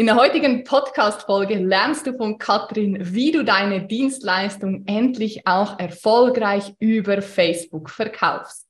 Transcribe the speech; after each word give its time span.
In 0.00 0.06
der 0.06 0.14
heutigen 0.14 0.62
Podcast-Folge 0.62 1.56
lernst 1.56 2.06
du 2.06 2.16
von 2.16 2.38
Katrin, 2.38 2.98
wie 3.00 3.32
du 3.32 3.44
deine 3.44 3.84
Dienstleistung 3.84 4.84
endlich 4.86 5.44
auch 5.44 5.76
erfolgreich 5.80 6.72
über 6.78 7.20
Facebook 7.20 7.90
verkaufst. 7.90 8.68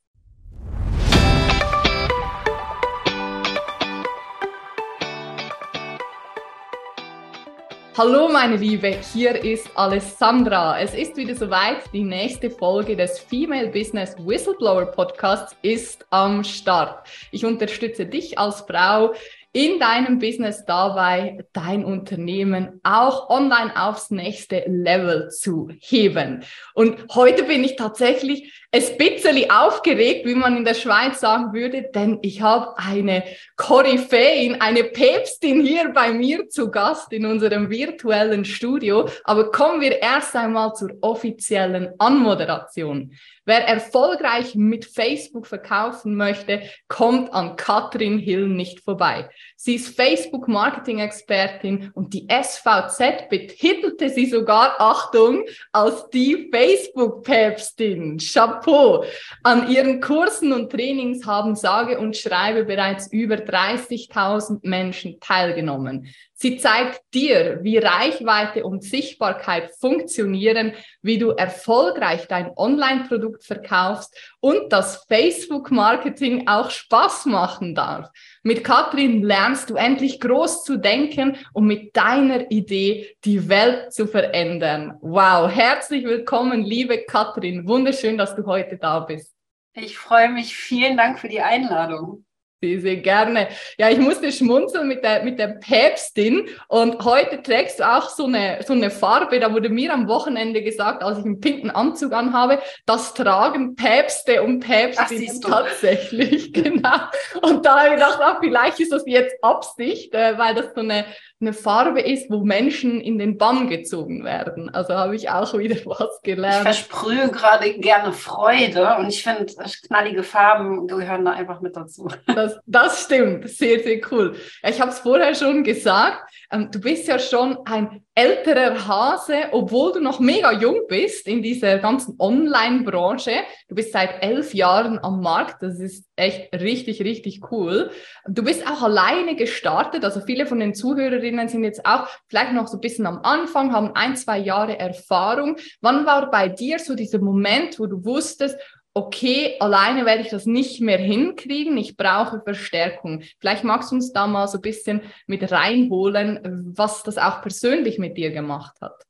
Hallo 7.95 8.29
meine 8.29 8.55
Liebe, 8.55 8.95
hier 9.13 9.43
ist 9.43 9.69
Alessandra. 9.75 10.79
Es 10.79 10.93
ist 10.93 11.17
wieder 11.17 11.35
soweit, 11.35 11.83
die 11.91 12.05
nächste 12.05 12.49
Folge 12.49 12.95
des 12.95 13.19
Female 13.19 13.67
Business 13.67 14.15
Whistleblower 14.17 14.85
Podcasts 14.85 15.53
ist 15.61 16.07
am 16.09 16.45
Start. 16.45 17.05
Ich 17.31 17.45
unterstütze 17.45 18.05
dich 18.05 18.39
als 18.39 18.61
Frau 18.61 19.13
in 19.51 19.79
deinem 19.79 20.19
Business 20.19 20.63
dabei, 20.65 21.45
dein 21.53 21.83
Unternehmen 21.83 22.79
auch 22.83 23.29
online 23.29 23.71
aufs 23.75 24.11
nächste 24.11 24.63
Level 24.67 25.29
zu 25.29 25.69
heben. 25.79 26.43
Und 26.73 27.07
heute 27.15 27.43
bin 27.43 27.63
ich 27.63 27.75
tatsächlich 27.75 28.67
ein 28.71 28.97
bisschen 28.97 29.49
aufgeregt, 29.49 30.27
wie 30.27 30.35
man 30.35 30.55
in 30.55 30.63
der 30.63 30.75
Schweiz 30.75 31.19
sagen 31.19 31.53
würde, 31.53 31.89
denn 31.93 32.19
ich 32.21 32.41
habe 32.41 32.77
eine 32.77 33.23
Koryphäin, 33.55 34.61
eine 34.61 34.83
Päpstin 34.83 35.65
hier 35.65 35.91
bei 35.91 36.13
mir 36.13 36.49
zu 36.49 36.69
Gast 36.69 37.11
in 37.11 37.25
unserem 37.25 37.71
virtuellen 37.71 38.45
Studio. 38.45 39.09
Aber 39.23 39.51
kommen 39.51 39.81
wir 39.81 39.99
erst 39.99 40.35
einmal 40.35 40.73
zur 40.75 40.91
offiziellen 41.01 41.95
Anmoderation. 41.97 43.11
Wer 43.43 43.67
erfolgreich 43.67 44.53
mit 44.53 44.85
Facebook 44.85 45.47
verkaufen 45.47 46.15
möchte, 46.15 46.61
kommt 46.87 47.33
an 47.33 47.55
Katrin 47.55 48.19
Hill 48.19 48.47
nicht 48.47 48.81
vorbei. 48.81 49.27
Sie 49.61 49.75
ist 49.75 49.93
Facebook-Marketing-Expertin 49.93 51.91
und 51.93 52.13
die 52.13 52.25
SVZ 52.31 53.27
betitelte 53.29 54.09
sie 54.09 54.25
sogar, 54.25 54.79
Achtung, 54.79 55.43
als 55.73 56.09
die 56.11 56.49
Facebook-Päpstin. 56.49 58.19
Chapeau! 58.19 59.03
An 59.43 59.69
ihren 59.69 59.99
Kursen 59.99 60.53
und 60.53 60.71
Trainings 60.71 61.25
haben 61.25 61.57
sage 61.57 61.99
und 61.99 62.15
schreibe 62.15 62.63
bereits 62.63 63.11
über 63.11 63.35
30.000 63.35 64.59
Menschen 64.61 65.19
teilgenommen. 65.19 66.07
Sie 66.41 66.55
zeigt 66.55 67.01
dir, 67.13 67.59
wie 67.63 67.79
Reichweite 67.79 68.63
und 68.63 68.81
Sichtbarkeit 68.81 69.71
funktionieren, 69.77 70.71
wie 71.01 71.17
du 71.17 71.31
erfolgreich 71.31 72.29
dein 72.29 72.49
Online-Produkt 72.55 73.43
verkaufst 73.43 74.17
und 74.39 74.71
dass 74.71 75.03
Facebook-Marketing 75.09 76.47
auch 76.47 76.71
Spaß 76.71 77.25
machen 77.25 77.75
darf. 77.75 78.09
Mit 78.41 78.63
Katrin 78.63 79.21
lernst 79.21 79.69
du 79.69 79.75
endlich 79.75 80.21
groß 80.21 80.63
zu 80.63 80.77
denken 80.77 81.35
und 81.51 81.67
mit 81.67 81.97
deiner 81.97 82.49
Idee 82.49 83.17
die 83.25 83.49
Welt 83.49 83.91
zu 83.91 84.07
verändern. 84.07 84.93
Wow, 85.01 85.51
herzlich 85.51 86.05
willkommen, 86.05 86.63
liebe 86.63 87.03
Katrin. 87.03 87.67
Wunderschön, 87.67 88.17
dass 88.17 88.33
du 88.37 88.45
heute 88.45 88.77
da 88.77 89.01
bist. 89.01 89.35
Ich 89.73 89.97
freue 89.97 90.29
mich. 90.29 90.55
Vielen 90.55 90.95
Dank 90.95 91.19
für 91.19 91.27
die 91.27 91.41
Einladung. 91.41 92.23
Sehr, 92.61 92.81
sehr 92.81 92.97
gerne. 92.97 93.47
Ja, 93.77 93.89
ich 93.89 93.99
musste 93.99 94.29
schmunzeln 94.33 94.89
mit 94.89 95.01
der, 95.01 95.23
mit 95.23 95.39
der 95.39 95.47
Päpstin 95.47 96.49
und 96.67 97.05
heute 97.05 97.41
trägst 97.41 97.79
du 97.79 97.89
auch 97.89 98.09
so 98.09 98.25
eine, 98.25 98.59
so 98.67 98.73
eine 98.73 98.91
Farbe. 98.91 99.39
Da 99.39 99.53
wurde 99.53 99.69
mir 99.69 99.93
am 99.93 100.09
Wochenende 100.09 100.61
gesagt, 100.61 101.01
als 101.01 101.19
ich 101.19 101.25
einen 101.25 101.39
pinken 101.39 101.71
Anzug 101.71 102.11
anhabe, 102.11 102.59
das 102.85 103.13
tragen 103.13 103.77
Päpste 103.77 104.43
und 104.43 104.59
Päpstinnen 104.59 105.39
tatsächlich. 105.39 106.51
genau. 106.53 106.97
Und 107.41 107.65
da 107.65 107.79
habe 107.79 107.87
ich 107.89 107.93
gedacht, 107.93 108.19
ah, 108.21 108.37
vielleicht 108.41 108.81
ist 108.81 108.91
das 108.91 109.03
jetzt 109.05 109.41
Absicht, 109.41 110.13
äh, 110.13 110.37
weil 110.37 110.53
das 110.53 110.73
so 110.75 110.81
eine, 110.81 111.05
eine 111.41 111.53
Farbe 111.53 112.01
ist, 112.01 112.29
wo 112.29 112.43
Menschen 112.43 112.99
in 112.99 113.17
den 113.17 113.37
Bann 113.37 113.69
gezogen 113.69 114.25
werden. 114.25 114.69
Also 114.69 114.93
habe 114.93 115.15
ich 115.15 115.29
auch 115.29 115.57
wieder 115.57 115.75
was 115.85 116.21
gelernt. 116.21 116.57
Ich 116.57 116.63
versprühe 116.63 117.29
gerade 117.29 117.73
gerne 117.79 118.11
Freude 118.11 118.97
und 118.97 119.07
ich 119.07 119.23
finde, 119.23 119.45
knallige 119.87 120.23
Farben 120.23 120.87
gehören 120.87 121.23
da 121.25 121.31
einfach 121.31 121.61
mit 121.61 121.75
dazu. 121.75 122.09
Das, 122.39 122.59
das 122.65 123.03
stimmt, 123.03 123.49
sehr, 123.49 123.79
sehr 123.79 123.99
cool. 124.11 124.35
Ich 124.63 124.79
habe 124.79 124.91
es 124.91 124.99
vorher 124.99 125.35
schon 125.35 125.63
gesagt, 125.63 126.21
ähm, 126.51 126.69
du 126.71 126.79
bist 126.79 127.07
ja 127.07 127.19
schon 127.19 127.57
ein 127.65 128.03
älterer 128.19 128.85
Hase, 128.85 129.45
obwohl 129.53 129.93
du 129.93 130.01
noch 130.01 130.19
mega 130.19 130.51
jung 130.51 130.81
bist 130.89 131.25
in 131.25 131.41
dieser 131.41 131.77
ganzen 131.79 132.15
Online-Branche. 132.19 133.31
Du 133.69 133.75
bist 133.75 133.93
seit 133.93 134.21
elf 134.21 134.53
Jahren 134.53 134.99
am 135.01 135.21
Markt. 135.21 135.63
Das 135.63 135.79
ist 135.79 136.05
echt 136.17 136.53
richtig, 136.53 137.01
richtig 137.01 137.49
cool. 137.49 137.91
Du 138.27 138.43
bist 138.43 138.67
auch 138.67 138.81
alleine 138.81 139.37
gestartet. 139.37 140.03
Also 140.03 140.19
viele 140.19 140.45
von 140.45 140.59
den 140.59 140.75
Zuhörerinnen 140.75 141.47
sind 141.47 141.63
jetzt 141.63 141.85
auch 141.85 142.07
vielleicht 142.27 142.51
noch 142.51 142.67
so 142.67 142.77
ein 142.77 142.81
bisschen 142.81 143.05
am 143.05 143.21
Anfang, 143.23 143.71
haben 143.71 143.95
ein, 143.95 144.17
zwei 144.17 144.37
Jahre 144.37 144.77
Erfahrung. 144.77 145.55
Wann 145.79 146.05
war 146.05 146.29
bei 146.29 146.49
dir 146.49 146.77
so 146.79 146.95
dieser 146.95 147.19
Moment, 147.19 147.79
wo 147.79 147.85
du 147.85 148.03
wusstest, 148.03 148.57
okay, 148.99 149.55
alleine 149.61 150.05
werde 150.05 150.21
ich 150.21 150.29
das 150.29 150.45
nicht 150.45 150.81
mehr 150.81 150.97
hinkriegen, 150.97 151.77
ich 151.77 151.95
brauche 151.95 152.41
Verstärkung. 152.41 153.23
Vielleicht 153.39 153.63
magst 153.63 153.91
du 153.91 153.95
uns 153.95 154.11
da 154.11 154.27
mal 154.27 154.47
so 154.47 154.57
ein 154.57 154.61
bisschen 154.61 155.01
mit 155.25 155.49
reinholen, 155.49 156.73
was 156.75 157.03
das 157.03 157.17
auch 157.17 157.41
persönlich 157.41 157.97
mit 157.97 158.17
dir 158.17 158.31
gemacht 158.31 158.75
hat. 158.81 159.05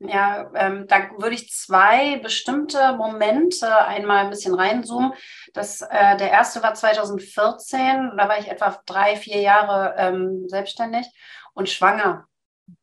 Ja, 0.00 0.50
ähm, 0.54 0.86
da 0.86 1.10
würde 1.16 1.34
ich 1.34 1.50
zwei 1.50 2.18
bestimmte 2.18 2.92
Momente 2.96 3.74
einmal 3.86 4.18
ein 4.18 4.30
bisschen 4.30 4.54
reinzoomen. 4.54 5.12
Das, 5.54 5.80
äh, 5.80 6.16
der 6.18 6.30
erste 6.30 6.62
war 6.62 6.74
2014, 6.74 8.12
da 8.16 8.28
war 8.28 8.38
ich 8.38 8.48
etwa 8.48 8.78
drei, 8.86 9.16
vier 9.16 9.40
Jahre 9.40 9.94
ähm, 9.96 10.48
selbstständig 10.48 11.06
und 11.54 11.68
schwanger. 11.68 12.26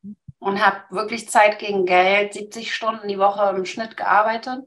Mhm. 0.02 0.16
Und 0.38 0.64
habe 0.64 0.82
wirklich 0.90 1.30
Zeit 1.30 1.58
gegen 1.58 1.86
Geld, 1.86 2.34
70 2.34 2.74
Stunden 2.74 3.08
die 3.08 3.18
Woche 3.18 3.56
im 3.56 3.64
Schnitt 3.64 3.96
gearbeitet 3.96 4.64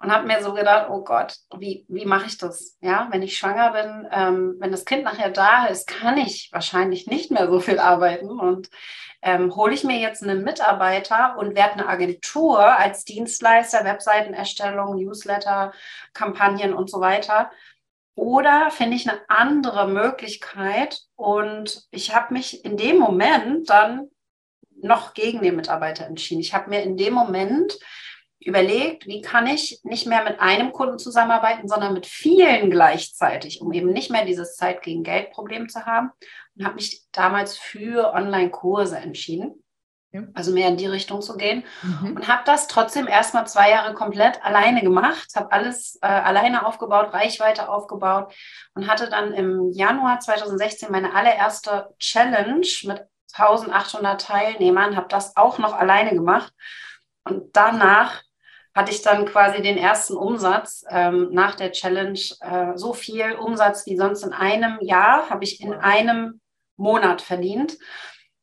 und 0.00 0.12
habe 0.12 0.26
mir 0.26 0.42
so 0.42 0.54
gedacht, 0.54 0.88
oh 0.90 1.02
Gott, 1.02 1.36
wie, 1.56 1.84
wie 1.88 2.04
mache 2.04 2.26
ich 2.26 2.38
das? 2.38 2.76
Ja, 2.80 3.08
wenn 3.10 3.22
ich 3.22 3.36
schwanger 3.36 3.72
bin, 3.72 4.08
ähm, 4.12 4.56
wenn 4.58 4.70
das 4.70 4.84
Kind 4.84 5.04
nachher 5.04 5.30
da 5.30 5.66
ist, 5.66 5.88
kann 5.88 6.16
ich 6.18 6.50
wahrscheinlich 6.52 7.06
nicht 7.06 7.30
mehr 7.30 7.48
so 7.48 7.58
viel 7.60 7.78
arbeiten 7.78 8.30
und 8.30 8.70
ähm, 9.22 9.54
hole 9.56 9.74
ich 9.74 9.82
mir 9.82 9.98
jetzt 9.98 10.22
einen 10.22 10.44
Mitarbeiter 10.44 11.36
und 11.38 11.56
werde 11.56 11.74
eine 11.74 11.88
Agentur 11.88 12.60
als 12.60 13.04
Dienstleister, 13.04 13.84
Webseitenerstellung, 13.84 14.96
Newsletter, 14.96 15.72
Kampagnen 16.12 16.72
und 16.74 16.88
so 16.88 17.00
weiter. 17.00 17.50
Oder 18.14 18.70
finde 18.70 18.96
ich 18.96 19.08
eine 19.08 19.20
andere 19.28 19.88
Möglichkeit 19.88 21.02
und 21.16 21.86
ich 21.90 22.14
habe 22.14 22.34
mich 22.34 22.64
in 22.64 22.76
dem 22.76 22.98
Moment 22.98 23.70
dann 23.70 24.08
noch 24.80 25.14
gegen 25.14 25.42
den 25.42 25.56
Mitarbeiter 25.56 26.06
entschieden. 26.06 26.40
Ich 26.40 26.54
habe 26.54 26.70
mir 26.70 26.82
in 26.82 26.96
dem 26.96 27.14
Moment 27.14 27.78
überlegt, 28.40 29.06
wie 29.06 29.20
kann 29.20 29.46
ich 29.46 29.80
nicht 29.82 30.06
mehr 30.06 30.22
mit 30.22 30.40
einem 30.40 30.72
Kunden 30.72 30.98
zusammenarbeiten, 30.98 31.68
sondern 31.68 31.92
mit 31.92 32.06
vielen 32.06 32.70
gleichzeitig, 32.70 33.60
um 33.60 33.72
eben 33.72 33.92
nicht 33.92 34.10
mehr 34.10 34.24
dieses 34.24 34.56
Zeit 34.56 34.82
gegen 34.82 35.02
Geld 35.02 35.30
Problem 35.32 35.68
zu 35.68 35.86
haben. 35.86 36.10
Und 36.56 36.64
habe 36.64 36.76
mich 36.76 37.04
damals 37.12 37.56
für 37.56 38.12
Online-Kurse 38.14 38.96
entschieden. 38.96 39.62
Ja. 40.10 40.22
Also 40.32 40.52
mehr 40.52 40.68
in 40.68 40.78
die 40.78 40.86
Richtung 40.86 41.20
zu 41.20 41.36
gehen. 41.36 41.64
Mhm. 41.82 42.16
Und 42.16 42.28
habe 42.28 42.42
das 42.46 42.66
trotzdem 42.66 43.06
erstmal 43.06 43.46
zwei 43.46 43.70
Jahre 43.70 43.92
komplett 43.92 44.42
alleine 44.42 44.80
gemacht, 44.80 45.28
habe 45.36 45.52
alles 45.52 45.98
äh, 46.00 46.06
alleine 46.06 46.64
aufgebaut, 46.64 47.12
Reichweite 47.12 47.68
aufgebaut 47.68 48.34
und 48.74 48.88
hatte 48.88 49.10
dann 49.10 49.34
im 49.34 49.70
Januar 49.72 50.20
2016 50.20 50.90
meine 50.90 51.14
allererste 51.14 51.94
Challenge 51.98 52.66
mit 52.84 53.04
1800 53.34 54.20
Teilnehmern, 54.20 54.96
habe 54.96 55.08
das 55.08 55.36
auch 55.36 55.58
noch 55.58 55.74
alleine 55.74 56.14
gemacht. 56.14 56.54
Und 57.24 57.54
danach 57.54 58.22
hatte 58.78 58.92
ich 58.92 59.02
dann 59.02 59.26
quasi 59.26 59.60
den 59.60 59.76
ersten 59.76 60.16
Umsatz 60.16 60.84
ähm, 60.88 61.30
nach 61.32 61.56
der 61.56 61.72
Challenge. 61.72 62.20
Äh, 62.40 62.76
so 62.76 62.92
viel 62.92 63.32
Umsatz 63.32 63.86
wie 63.86 63.96
sonst 63.96 64.22
in 64.22 64.32
einem 64.32 64.78
Jahr 64.80 65.28
habe 65.30 65.42
ich 65.42 65.60
in 65.60 65.72
einem 65.72 66.40
Monat 66.76 67.20
verdient. 67.20 67.76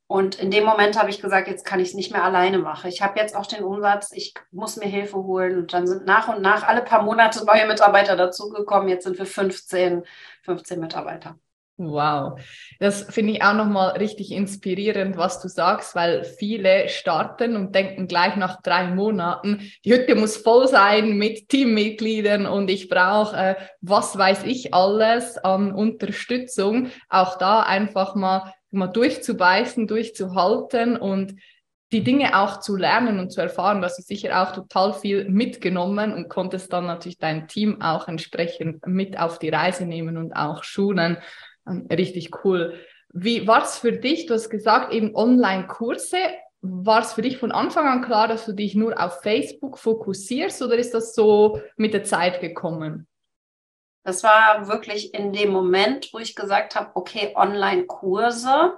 Und 0.07 0.35
in 0.35 0.51
dem 0.51 0.65
Moment 0.65 0.99
habe 0.99 1.09
ich 1.09 1.21
gesagt, 1.21 1.47
jetzt 1.47 1.65
kann 1.65 1.79
ich 1.79 1.89
es 1.89 1.93
nicht 1.93 2.11
mehr 2.11 2.25
alleine 2.25 2.57
machen. 2.57 2.89
Ich 2.89 3.01
habe 3.01 3.17
jetzt 3.17 3.33
auch 3.33 3.45
den 3.45 3.63
Umsatz, 3.63 4.11
ich 4.11 4.33
muss 4.51 4.75
mir 4.75 4.87
Hilfe 4.87 5.15
holen. 5.15 5.57
Und 5.57 5.71
dann 5.71 5.87
sind 5.87 6.05
nach 6.05 6.27
und 6.27 6.41
nach 6.41 6.67
alle 6.67 6.81
paar 6.81 7.03
Monate 7.03 7.45
neue 7.45 7.65
Mitarbeiter 7.65 8.17
dazugekommen. 8.17 8.89
Jetzt 8.89 9.05
sind 9.05 9.17
wir 9.17 9.25
15, 9.25 10.03
15 10.43 10.79
Mitarbeiter. 10.81 11.39
Wow, 11.77 12.39
das 12.79 13.03
finde 13.03 13.33
ich 13.33 13.41
auch 13.43 13.53
nochmal 13.53 13.97
richtig 13.97 14.31
inspirierend, 14.31 15.17
was 15.17 15.41
du 15.41 15.49
sagst, 15.49 15.93
weil 15.93 16.23
viele 16.23 16.87
starten 16.87 17.57
und 17.57 17.75
denken 17.75 18.07
gleich 18.07 18.37
nach 18.37 18.61
drei 18.61 18.87
Monaten, 18.87 19.59
die 19.83 19.91
Hütte 19.93 20.15
muss 20.15 20.37
voll 20.37 20.69
sein 20.69 21.17
mit 21.17 21.49
Teammitgliedern 21.49 22.45
und 22.45 22.69
ich 22.69 22.87
brauche, 22.87 23.35
äh, 23.35 23.55
was 23.81 24.17
weiß 24.17 24.43
ich 24.45 24.73
alles 24.73 25.37
an 25.37 25.73
Unterstützung. 25.73 26.91
Auch 27.09 27.37
da 27.37 27.59
einfach 27.63 28.15
mal, 28.15 28.53
mal 28.71 28.87
durchzubeißen, 28.87 29.85
durchzuhalten 29.85 30.95
und 30.95 31.35
die 31.91 32.03
Dinge 32.05 32.39
auch 32.39 32.61
zu 32.61 32.77
lernen 32.77 33.19
und 33.19 33.31
zu 33.31 33.41
erfahren. 33.41 33.79
Du 33.81 33.85
hast 33.85 34.01
sicher 34.07 34.41
auch 34.41 34.53
total 34.53 34.93
viel 34.93 35.29
mitgenommen 35.29 36.13
und 36.13 36.29
konntest 36.29 36.71
dann 36.71 36.85
natürlich 36.85 37.17
dein 37.17 37.49
Team 37.49 37.81
auch 37.81 38.07
entsprechend 38.07 38.87
mit 38.87 39.19
auf 39.19 39.39
die 39.39 39.49
Reise 39.49 39.85
nehmen 39.85 40.15
und 40.15 40.33
auch 40.33 40.63
schulen. 40.63 41.17
Ähm, 41.67 41.87
richtig 41.91 42.43
cool. 42.43 42.79
Wie 43.09 43.47
war 43.47 43.63
es 43.63 43.77
für 43.77 43.93
dich? 43.93 44.25
Du 44.25 44.33
hast 44.33 44.49
gesagt, 44.49 44.93
eben 44.93 45.15
Online-Kurse. 45.15 46.17
War 46.61 47.01
es 47.01 47.13
für 47.13 47.21
dich 47.21 47.37
von 47.37 47.51
Anfang 47.51 47.87
an 47.87 48.01
klar, 48.01 48.27
dass 48.27 48.45
du 48.45 48.53
dich 48.53 48.75
nur 48.75 48.99
auf 48.99 49.21
Facebook 49.21 49.77
fokussierst 49.77 50.61
oder 50.61 50.75
ist 50.75 50.93
das 50.93 51.13
so 51.13 51.61
mit 51.77 51.93
der 51.93 52.03
Zeit 52.03 52.41
gekommen? 52.41 53.07
Das 54.03 54.23
war 54.23 54.67
wirklich 54.67 55.13
in 55.13 55.33
dem 55.33 55.49
Moment, 55.49 56.09
wo 56.13 56.19
ich 56.19 56.35
gesagt 56.35 56.75
habe, 56.75 56.91
okay, 56.95 57.33
Online-Kurse, 57.35 58.73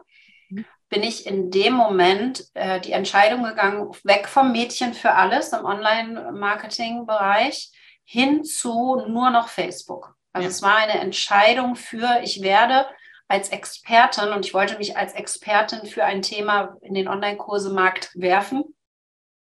mhm. 0.50 0.66
bin 0.89 1.04
ich 1.04 1.28
in 1.28 1.51
dem 1.51 1.74
Moment 1.74 2.45
äh, 2.54 2.80
die 2.80 2.94
Entscheidung 2.94 3.44
gegangen, 3.44 3.92
weg 4.04 4.28
vom 4.28 4.51
Mädchen 4.51 4.94
für 4.94 5.13
alles 5.13 5.51
im 5.51 5.66
Online-Marketing-Bereich 5.66 7.72
hin 8.04 8.44
zu 8.44 9.04
nur 9.07 9.30
noch 9.30 9.50
Facebook. 9.50 10.17
Also 10.33 10.45
ja. 10.45 10.50
es 10.50 10.62
war 10.62 10.75
eine 10.77 11.00
Entscheidung 11.00 11.75
für, 11.75 12.21
ich 12.24 12.41
werde 12.41 12.85
als 13.27 13.50
Expertin 13.50 14.29
und 14.29 14.45
ich 14.45 14.53
wollte 14.53 14.77
mich 14.77 14.95
als 14.97 15.13
Expertin 15.13 15.85
für 15.85 16.06
ein 16.06 16.21
Thema 16.21 16.77
in 16.81 16.94
den 16.94 17.07
Online-Kurse-Markt 17.07 18.12
werfen. 18.15 18.63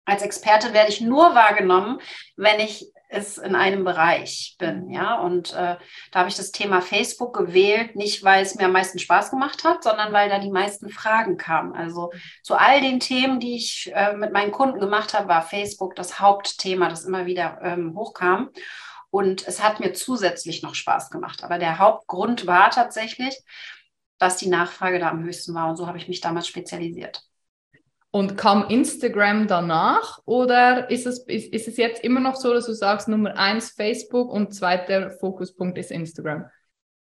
Als 0.04 0.22
Expertin 0.22 0.72
werde 0.72 0.90
ich 0.90 1.00
nur 1.00 1.34
wahrgenommen, 1.34 2.00
wenn 2.36 2.60
ich 2.60 2.90
es 3.10 3.38
in 3.38 3.54
einem 3.54 3.84
Bereich 3.84 4.56
bin, 4.58 4.90
ja. 4.90 5.18
Und 5.18 5.52
äh, 5.54 5.76
da 6.10 6.18
habe 6.18 6.28
ich 6.28 6.36
das 6.36 6.52
Thema 6.52 6.82
Facebook 6.82 7.34
gewählt, 7.36 7.96
nicht 7.96 8.22
weil 8.22 8.42
es 8.42 8.54
mir 8.54 8.66
am 8.66 8.72
meisten 8.72 8.98
Spaß 8.98 9.30
gemacht 9.30 9.64
hat, 9.64 9.82
sondern 9.82 10.12
weil 10.12 10.28
da 10.28 10.38
die 10.38 10.50
meisten 10.50 10.90
Fragen 10.90 11.38
kamen. 11.38 11.74
Also 11.74 12.10
zu 12.42 12.54
all 12.54 12.80
den 12.80 13.00
Themen, 13.00 13.40
die 13.40 13.56
ich 13.56 13.90
äh, 13.94 14.14
mit 14.14 14.32
meinen 14.32 14.52
Kunden 14.52 14.78
gemacht 14.78 15.14
habe, 15.14 15.28
war 15.28 15.42
Facebook 15.42 15.96
das 15.96 16.20
Hauptthema, 16.20 16.88
das 16.88 17.04
immer 17.04 17.24
wieder 17.24 17.58
ähm, 17.62 17.94
hochkam. 17.96 18.50
Und 19.10 19.46
es 19.46 19.62
hat 19.62 19.80
mir 19.80 19.92
zusätzlich 19.92 20.62
noch 20.62 20.74
Spaß 20.74 21.10
gemacht. 21.10 21.42
Aber 21.44 21.58
der 21.58 21.78
Hauptgrund 21.78 22.46
war 22.46 22.70
tatsächlich, 22.70 23.36
dass 24.18 24.36
die 24.36 24.48
Nachfrage 24.48 24.98
da 24.98 25.08
am 25.10 25.22
höchsten 25.22 25.54
war. 25.54 25.68
Und 25.70 25.76
so 25.76 25.86
habe 25.86 25.98
ich 25.98 26.08
mich 26.08 26.20
damals 26.20 26.46
spezialisiert. 26.46 27.22
Und 28.10 28.36
kam 28.36 28.68
Instagram 28.68 29.46
danach 29.48 30.20
oder 30.24 30.90
ist 30.90 31.06
es, 31.06 31.20
ist, 31.26 31.52
ist 31.52 31.68
es 31.68 31.76
jetzt 31.76 32.02
immer 32.02 32.20
noch 32.20 32.36
so, 32.36 32.54
dass 32.54 32.66
du 32.66 32.72
sagst, 32.72 33.06
Nummer 33.08 33.36
eins 33.36 33.70
Facebook 33.70 34.30
und 34.30 34.54
zweiter 34.54 35.10
Fokuspunkt 35.10 35.76
ist 35.76 35.90
Instagram? 35.90 36.46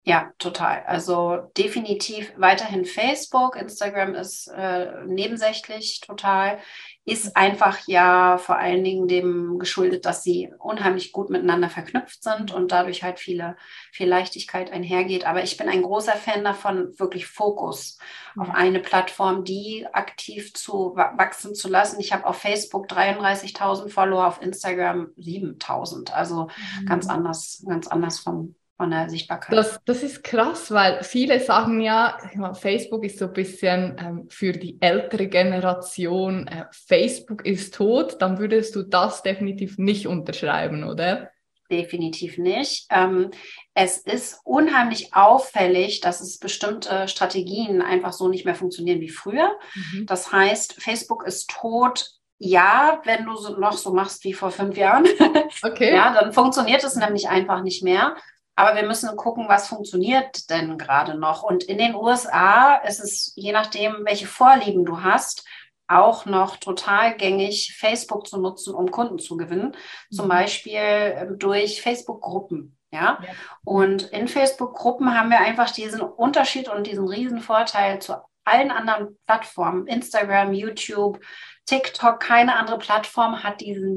Ja, 0.04 0.32
total. 0.38 0.82
Also 0.86 1.50
definitiv 1.56 2.32
weiterhin 2.36 2.84
Facebook. 2.84 3.54
Instagram 3.54 4.14
ist 4.14 4.48
äh, 4.48 5.04
nebensächlich 5.06 6.00
total 6.00 6.58
ist 7.04 7.36
einfach 7.36 7.80
ja 7.88 8.38
vor 8.38 8.58
allen 8.58 8.84
Dingen 8.84 9.08
dem 9.08 9.58
geschuldet, 9.58 10.06
dass 10.06 10.22
sie 10.22 10.52
unheimlich 10.58 11.10
gut 11.10 11.30
miteinander 11.30 11.68
verknüpft 11.68 12.22
sind 12.22 12.52
und 12.52 12.70
dadurch 12.70 13.02
halt 13.02 13.18
viele, 13.18 13.56
viel 13.90 14.08
Leichtigkeit 14.08 14.70
einhergeht. 14.70 15.26
Aber 15.26 15.42
ich 15.42 15.56
bin 15.56 15.68
ein 15.68 15.82
großer 15.82 16.12
Fan 16.12 16.44
davon, 16.44 16.96
wirklich 16.98 17.26
Fokus 17.26 17.98
auf 18.38 18.50
eine 18.50 18.78
Plattform, 18.78 19.42
die 19.42 19.84
aktiv 19.92 20.54
zu 20.54 20.94
wachsen 20.94 21.56
zu 21.56 21.68
lassen. 21.68 21.98
Ich 21.98 22.12
habe 22.12 22.24
auf 22.24 22.36
Facebook 22.36 22.86
33.000 22.86 23.88
Follower, 23.88 24.28
auf 24.28 24.40
Instagram 24.40 25.08
7.000. 25.18 26.12
Also 26.12 26.48
mhm. 26.80 26.86
ganz 26.86 27.08
anders, 27.08 27.64
ganz 27.66 27.88
anders 27.88 28.20
vom, 28.20 28.54
von 28.82 28.90
der 28.90 29.08
Sichtbarkeit. 29.08 29.56
Das, 29.56 29.80
das 29.84 30.02
ist 30.02 30.24
krass, 30.24 30.72
weil 30.72 31.04
viele 31.04 31.38
sagen 31.38 31.80
ja, 31.80 32.18
Facebook 32.54 33.04
ist 33.04 33.16
so 33.16 33.26
ein 33.26 33.32
bisschen 33.32 33.96
ähm, 33.96 34.26
für 34.28 34.50
die 34.50 34.76
ältere 34.80 35.28
Generation, 35.28 36.48
äh, 36.48 36.64
Facebook 36.72 37.46
ist 37.46 37.74
tot, 37.74 38.16
dann 38.20 38.40
würdest 38.40 38.74
du 38.74 38.82
das 38.82 39.22
definitiv 39.22 39.78
nicht 39.78 40.08
unterschreiben, 40.08 40.82
oder? 40.82 41.30
Definitiv 41.70 42.38
nicht. 42.38 42.86
Ähm, 42.90 43.30
es 43.72 43.98
ist 43.98 44.40
unheimlich 44.42 45.14
auffällig, 45.14 46.00
dass 46.00 46.20
es 46.20 46.40
bestimmte 46.40 47.06
Strategien 47.06 47.82
einfach 47.82 48.12
so 48.12 48.26
nicht 48.26 48.44
mehr 48.44 48.56
funktionieren 48.56 49.00
wie 49.00 49.10
früher. 49.10 49.48
Mhm. 49.76 50.06
Das 50.06 50.32
heißt, 50.32 50.82
Facebook 50.82 51.24
ist 51.24 51.48
tot, 51.50 52.04
ja, 52.38 53.00
wenn 53.04 53.26
du 53.26 53.36
so 53.36 53.56
noch 53.60 53.74
so 53.74 53.94
machst 53.94 54.24
wie 54.24 54.32
vor 54.32 54.50
fünf 54.50 54.76
Jahren, 54.76 55.06
okay. 55.62 55.94
ja, 55.94 56.12
dann 56.12 56.32
funktioniert 56.32 56.82
es 56.82 56.96
nämlich 56.96 57.28
einfach 57.28 57.62
nicht 57.62 57.84
mehr. 57.84 58.16
Aber 58.54 58.76
wir 58.76 58.86
müssen 58.86 59.16
gucken, 59.16 59.48
was 59.48 59.68
funktioniert 59.68 60.50
denn 60.50 60.76
gerade 60.76 61.16
noch. 61.16 61.42
Und 61.42 61.64
in 61.64 61.78
den 61.78 61.94
USA 61.94 62.76
ist 62.76 63.00
es, 63.00 63.32
je 63.34 63.52
nachdem, 63.52 64.04
welche 64.04 64.26
Vorlieben 64.26 64.84
du 64.84 65.02
hast, 65.02 65.44
auch 65.88 66.26
noch 66.26 66.56
total 66.56 67.16
gängig, 67.16 67.76
Facebook 67.78 68.26
zu 68.26 68.40
nutzen, 68.40 68.74
um 68.74 68.90
Kunden 68.90 69.18
zu 69.18 69.36
gewinnen. 69.36 69.76
Zum 70.10 70.26
mhm. 70.26 70.30
Beispiel 70.30 70.80
ähm, 70.80 71.38
durch 71.38 71.82
Facebook-Gruppen. 71.82 72.78
Ja? 72.90 73.18
ja? 73.22 73.32
Und 73.64 74.02
in 74.10 74.28
Facebook-Gruppen 74.28 75.18
haben 75.18 75.30
wir 75.30 75.40
einfach 75.40 75.70
diesen 75.70 76.00
Unterschied 76.00 76.68
und 76.68 76.86
diesen 76.86 77.08
riesen 77.08 77.40
Vorteil 77.40 78.00
zu 78.00 78.14
allen 78.44 78.70
anderen 78.70 79.18
Plattformen, 79.26 79.86
Instagram, 79.86 80.52
YouTube, 80.52 81.20
TikTok, 81.66 82.20
keine 82.20 82.56
andere 82.56 82.78
Plattform 82.78 83.42
hat 83.42 83.60
diesen 83.60 83.96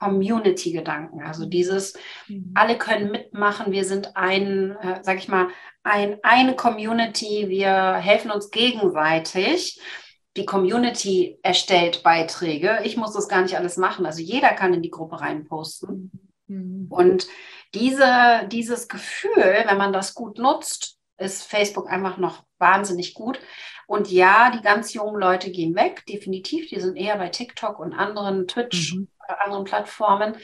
Community-Gedanken. 0.00 1.22
Also 1.22 1.46
dieses, 1.46 1.94
mhm. 2.28 2.52
alle 2.54 2.78
können 2.78 3.10
mitmachen, 3.10 3.72
wir 3.72 3.84
sind 3.84 4.16
ein, 4.16 4.76
äh, 4.76 5.00
sag 5.02 5.18
ich 5.18 5.28
mal, 5.28 5.48
ein, 5.82 6.18
eine 6.22 6.54
Community, 6.54 7.48
wir 7.48 7.94
helfen 7.94 8.30
uns 8.30 8.50
gegenseitig. 8.50 9.80
Die 10.36 10.44
Community 10.44 11.38
erstellt 11.42 12.02
Beiträge. 12.02 12.80
Ich 12.84 12.96
muss 12.96 13.12
das 13.12 13.28
gar 13.28 13.42
nicht 13.42 13.56
alles 13.56 13.76
machen. 13.76 14.06
Also 14.06 14.20
jeder 14.20 14.50
kann 14.50 14.74
in 14.74 14.82
die 14.82 14.90
Gruppe 14.90 15.20
reinposten. 15.20 16.12
Mhm. 16.46 16.86
Und 16.90 17.26
diese, 17.74 18.46
dieses 18.50 18.88
Gefühl, 18.88 19.64
wenn 19.66 19.78
man 19.78 19.92
das 19.92 20.14
gut 20.14 20.38
nutzt, 20.38 20.98
ist 21.18 21.44
Facebook 21.44 21.90
einfach 21.90 22.18
noch 22.18 22.44
wahnsinnig 22.58 23.14
gut. 23.14 23.40
Und 23.86 24.10
ja, 24.10 24.50
die 24.50 24.62
ganz 24.62 24.92
jungen 24.92 25.18
Leute 25.18 25.50
gehen 25.50 25.74
weg, 25.74 26.04
definitiv. 26.06 26.68
Die 26.68 26.78
sind 26.78 26.96
eher 26.96 27.16
bei 27.16 27.28
TikTok 27.28 27.78
und 27.78 27.94
anderen 27.94 28.46
Twitch, 28.46 28.94
mhm. 28.94 29.08
Anderen 29.28 29.64
Plattformen, 29.64 30.36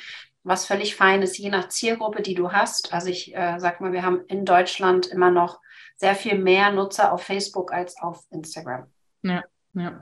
was 0.43 0.67
völlig 0.67 0.95
fein 0.95 1.23
ist, 1.23 1.39
je 1.39 1.49
nach 1.49 1.69
Zielgruppe, 1.69 2.23
die 2.23 2.35
du 2.35 2.53
hast. 2.53 2.93
Also 2.93 3.09
ich 3.09 3.35
äh, 3.35 3.59
sag 3.59 3.81
mal, 3.81 3.93
wir 3.93 4.03
haben 4.03 4.23
in 4.29 4.45
Deutschland 4.45 5.07
immer 5.07 5.31
noch 5.31 5.61
sehr 5.97 6.15
viel 6.15 6.39
mehr 6.39 6.71
Nutzer 6.71 7.13
auf 7.13 7.23
Facebook 7.23 7.73
als 7.73 8.01
auf 8.01 8.25
Instagram. 8.31 8.87
Ja. 9.23 9.45
Ja, 9.77 10.01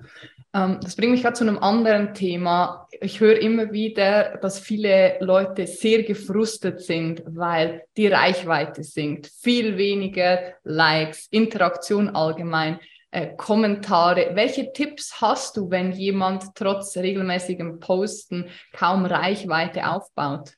ähm, 0.53 0.81
das 0.83 0.97
bringt 0.97 1.13
mich 1.13 1.23
gerade 1.23 1.35
zu 1.35 1.45
einem 1.45 1.59
anderen 1.59 2.13
Thema. 2.13 2.87
Ich 3.01 3.21
höre 3.21 3.39
immer 3.41 3.73
wieder, 3.73 4.37
dass 4.37 4.61
viele 4.61 5.17
Leute 5.21 5.67
sehr 5.67 6.03
gefrustet 6.03 6.83
sind, 6.83 7.23
weil 7.27 7.85
die 7.97 8.09
Reichweite 8.09 8.85
sinkt. 8.85 9.29
Viel 9.29 9.79
weniger 9.79 10.55
Likes, 10.63 11.27
Interaktion 11.31 12.11
allgemein 12.11 12.81
äh, 13.13 13.37
Kommentare. 13.37 14.31
Welche 14.35 14.73
Tipps 14.73 15.21
hast 15.21 15.57
du, 15.57 15.71
wenn 15.71 15.93
jemand 15.93 16.55
trotz 16.55 16.97
regelmäßigem 16.97 17.79
Posten 17.79 18.49
kaum 18.73 19.05
Reichweite 19.05 19.87
aufbaut? 19.89 20.55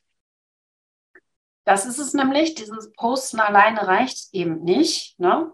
Das 1.65 1.85
ist 1.85 1.99
es 1.99 2.13
nämlich, 2.13 2.55
dieses 2.55 2.91
Posten 2.93 3.39
alleine 3.39 3.87
reicht 3.87 4.33
eben 4.33 4.63
nicht. 4.63 5.19
Ne? 5.19 5.51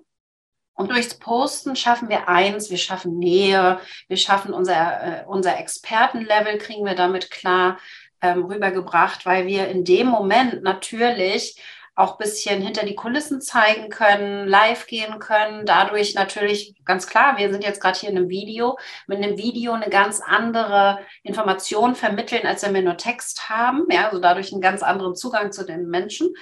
Und 0.73 0.91
durchs 0.91 1.17
Posten 1.17 1.75
schaffen 1.75 2.07
wir 2.09 2.27
eins, 2.27 2.69
wir 2.69 2.77
schaffen 2.77 3.17
Nähe, 3.17 3.79
wir 4.07 4.17
schaffen 4.17 4.53
unser, 4.53 5.21
äh, 5.21 5.25
unser 5.25 5.57
Expertenlevel, 5.57 6.57
kriegen 6.59 6.85
wir 6.85 6.95
damit 6.95 7.31
klar 7.31 7.79
ähm, 8.21 8.45
rübergebracht, 8.45 9.25
weil 9.25 9.47
wir 9.47 9.69
in 9.69 9.83
dem 9.85 10.07
Moment 10.07 10.61
natürlich 10.63 11.59
auch 11.95 12.13
ein 12.13 12.23
bisschen 12.23 12.61
hinter 12.61 12.85
die 12.85 12.95
Kulissen 12.95 13.41
zeigen 13.41 13.89
können, 13.89 14.47
live 14.47 14.87
gehen 14.87 15.19
können. 15.19 15.65
Dadurch 15.65 16.15
natürlich 16.15 16.75
ganz 16.85 17.05
klar, 17.07 17.37
wir 17.37 17.51
sind 17.51 17.63
jetzt 17.63 17.81
gerade 17.81 17.99
hier 17.99 18.09
in 18.09 18.17
einem 18.17 18.29
Video, 18.29 18.77
mit 19.07 19.17
einem 19.17 19.37
Video 19.37 19.73
eine 19.73 19.89
ganz 19.89 20.21
andere 20.21 20.99
Information 21.23 21.95
vermitteln, 21.95 22.47
als 22.47 22.63
wenn 22.63 22.73
wir 22.73 22.81
nur 22.81 22.97
Text 22.97 23.49
haben. 23.49 23.85
Ja, 23.89 24.05
also 24.07 24.19
dadurch 24.19 24.51
einen 24.51 24.61
ganz 24.61 24.83
anderen 24.83 25.15
Zugang 25.15 25.51
zu 25.51 25.65
den 25.65 25.87
Menschen. 25.87 26.33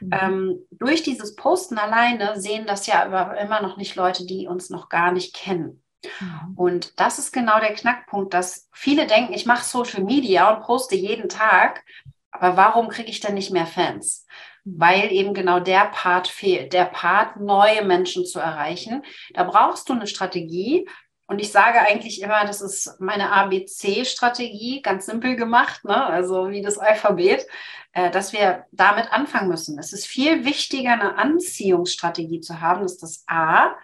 Mhm. 0.00 0.10
Ähm, 0.12 0.58
durch 0.70 1.02
dieses 1.02 1.34
Posten 1.34 1.78
alleine 1.78 2.40
sehen 2.40 2.66
das 2.66 2.86
ja 2.86 3.02
aber 3.02 3.38
immer 3.38 3.60
noch 3.60 3.76
nicht 3.76 3.96
Leute, 3.96 4.24
die 4.24 4.46
uns 4.46 4.70
noch 4.70 4.88
gar 4.88 5.10
nicht 5.10 5.34
kennen. 5.34 5.82
Mhm. 6.20 6.54
Und 6.56 7.00
das 7.00 7.18
ist 7.18 7.32
genau 7.32 7.58
der 7.58 7.74
Knackpunkt, 7.74 8.34
dass 8.34 8.68
viele 8.72 9.06
denken, 9.06 9.32
ich 9.32 9.46
mache 9.46 9.64
Social 9.64 10.04
Media 10.04 10.54
und 10.54 10.62
poste 10.62 10.94
jeden 10.94 11.28
Tag, 11.28 11.84
aber 12.30 12.56
warum 12.56 12.88
kriege 12.88 13.10
ich 13.10 13.20
denn 13.20 13.34
nicht 13.34 13.52
mehr 13.52 13.66
Fans? 13.66 14.26
Weil 14.64 15.10
eben 15.12 15.34
genau 15.34 15.60
der 15.60 15.86
Part 15.86 16.28
fehlt, 16.28 16.72
der 16.72 16.84
Part, 16.84 17.38
neue 17.38 17.84
Menschen 17.84 18.24
zu 18.24 18.38
erreichen. 18.38 19.04
Da 19.34 19.44
brauchst 19.44 19.88
du 19.88 19.94
eine 19.94 20.06
Strategie. 20.06 20.88
Und 21.26 21.38
ich 21.38 21.50
sage 21.50 21.80
eigentlich 21.80 22.20
immer, 22.20 22.44
das 22.44 22.60
ist 22.60 23.00
meine 23.00 23.32
ABC-Strategie, 23.32 24.82
ganz 24.82 25.06
simpel 25.06 25.34
gemacht, 25.34 25.84
ne? 25.84 26.04
also 26.04 26.50
wie 26.50 26.62
das 26.62 26.78
Alphabet, 26.78 27.46
äh, 27.92 28.10
dass 28.10 28.32
wir 28.32 28.66
damit 28.70 29.10
anfangen 29.12 29.48
müssen. 29.48 29.78
Es 29.78 29.92
ist 29.92 30.06
viel 30.06 30.44
wichtiger, 30.44 30.92
eine 30.92 31.16
Anziehungsstrategie 31.16 32.40
zu 32.40 32.60
haben. 32.60 32.82
Das 32.82 32.92
ist 32.92 33.02
das 33.02 33.24
A. 33.26 33.74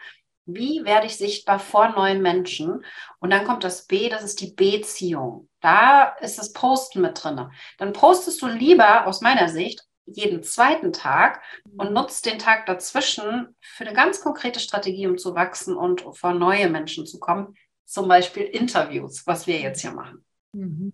Wie 0.44 0.84
werde 0.84 1.06
ich 1.06 1.16
sichtbar 1.16 1.58
vor 1.58 1.90
neuen 1.90 2.22
Menschen? 2.22 2.84
Und 3.18 3.30
dann 3.30 3.44
kommt 3.44 3.64
das 3.64 3.86
B, 3.86 4.08
das 4.08 4.22
ist 4.22 4.40
die 4.40 4.52
Beziehung. 4.52 5.48
Da 5.60 6.16
ist 6.20 6.38
das 6.38 6.52
Posten 6.52 7.00
mit 7.00 7.22
drin. 7.22 7.50
Dann 7.78 7.92
postest 7.92 8.40
du 8.42 8.46
lieber 8.46 9.06
aus 9.06 9.20
meiner 9.20 9.48
Sicht 9.48 9.87
jeden 10.12 10.42
zweiten 10.42 10.92
Tag 10.92 11.42
und 11.76 11.92
nutzt 11.92 12.26
den 12.26 12.38
Tag 12.38 12.66
dazwischen 12.66 13.56
für 13.60 13.84
eine 13.84 13.94
ganz 13.94 14.20
konkrete 14.20 14.60
Strategie, 14.60 15.06
um 15.06 15.18
zu 15.18 15.34
wachsen 15.34 15.76
und 15.76 16.04
vor 16.12 16.34
neue 16.34 16.68
Menschen 16.68 17.06
zu 17.06 17.18
kommen. 17.18 17.54
Zum 17.84 18.08
Beispiel 18.08 18.44
Interviews, 18.44 19.26
was 19.26 19.46
wir 19.46 19.58
jetzt 19.58 19.80
hier 19.80 19.92
machen. 19.92 20.24
Mhm. 20.52 20.92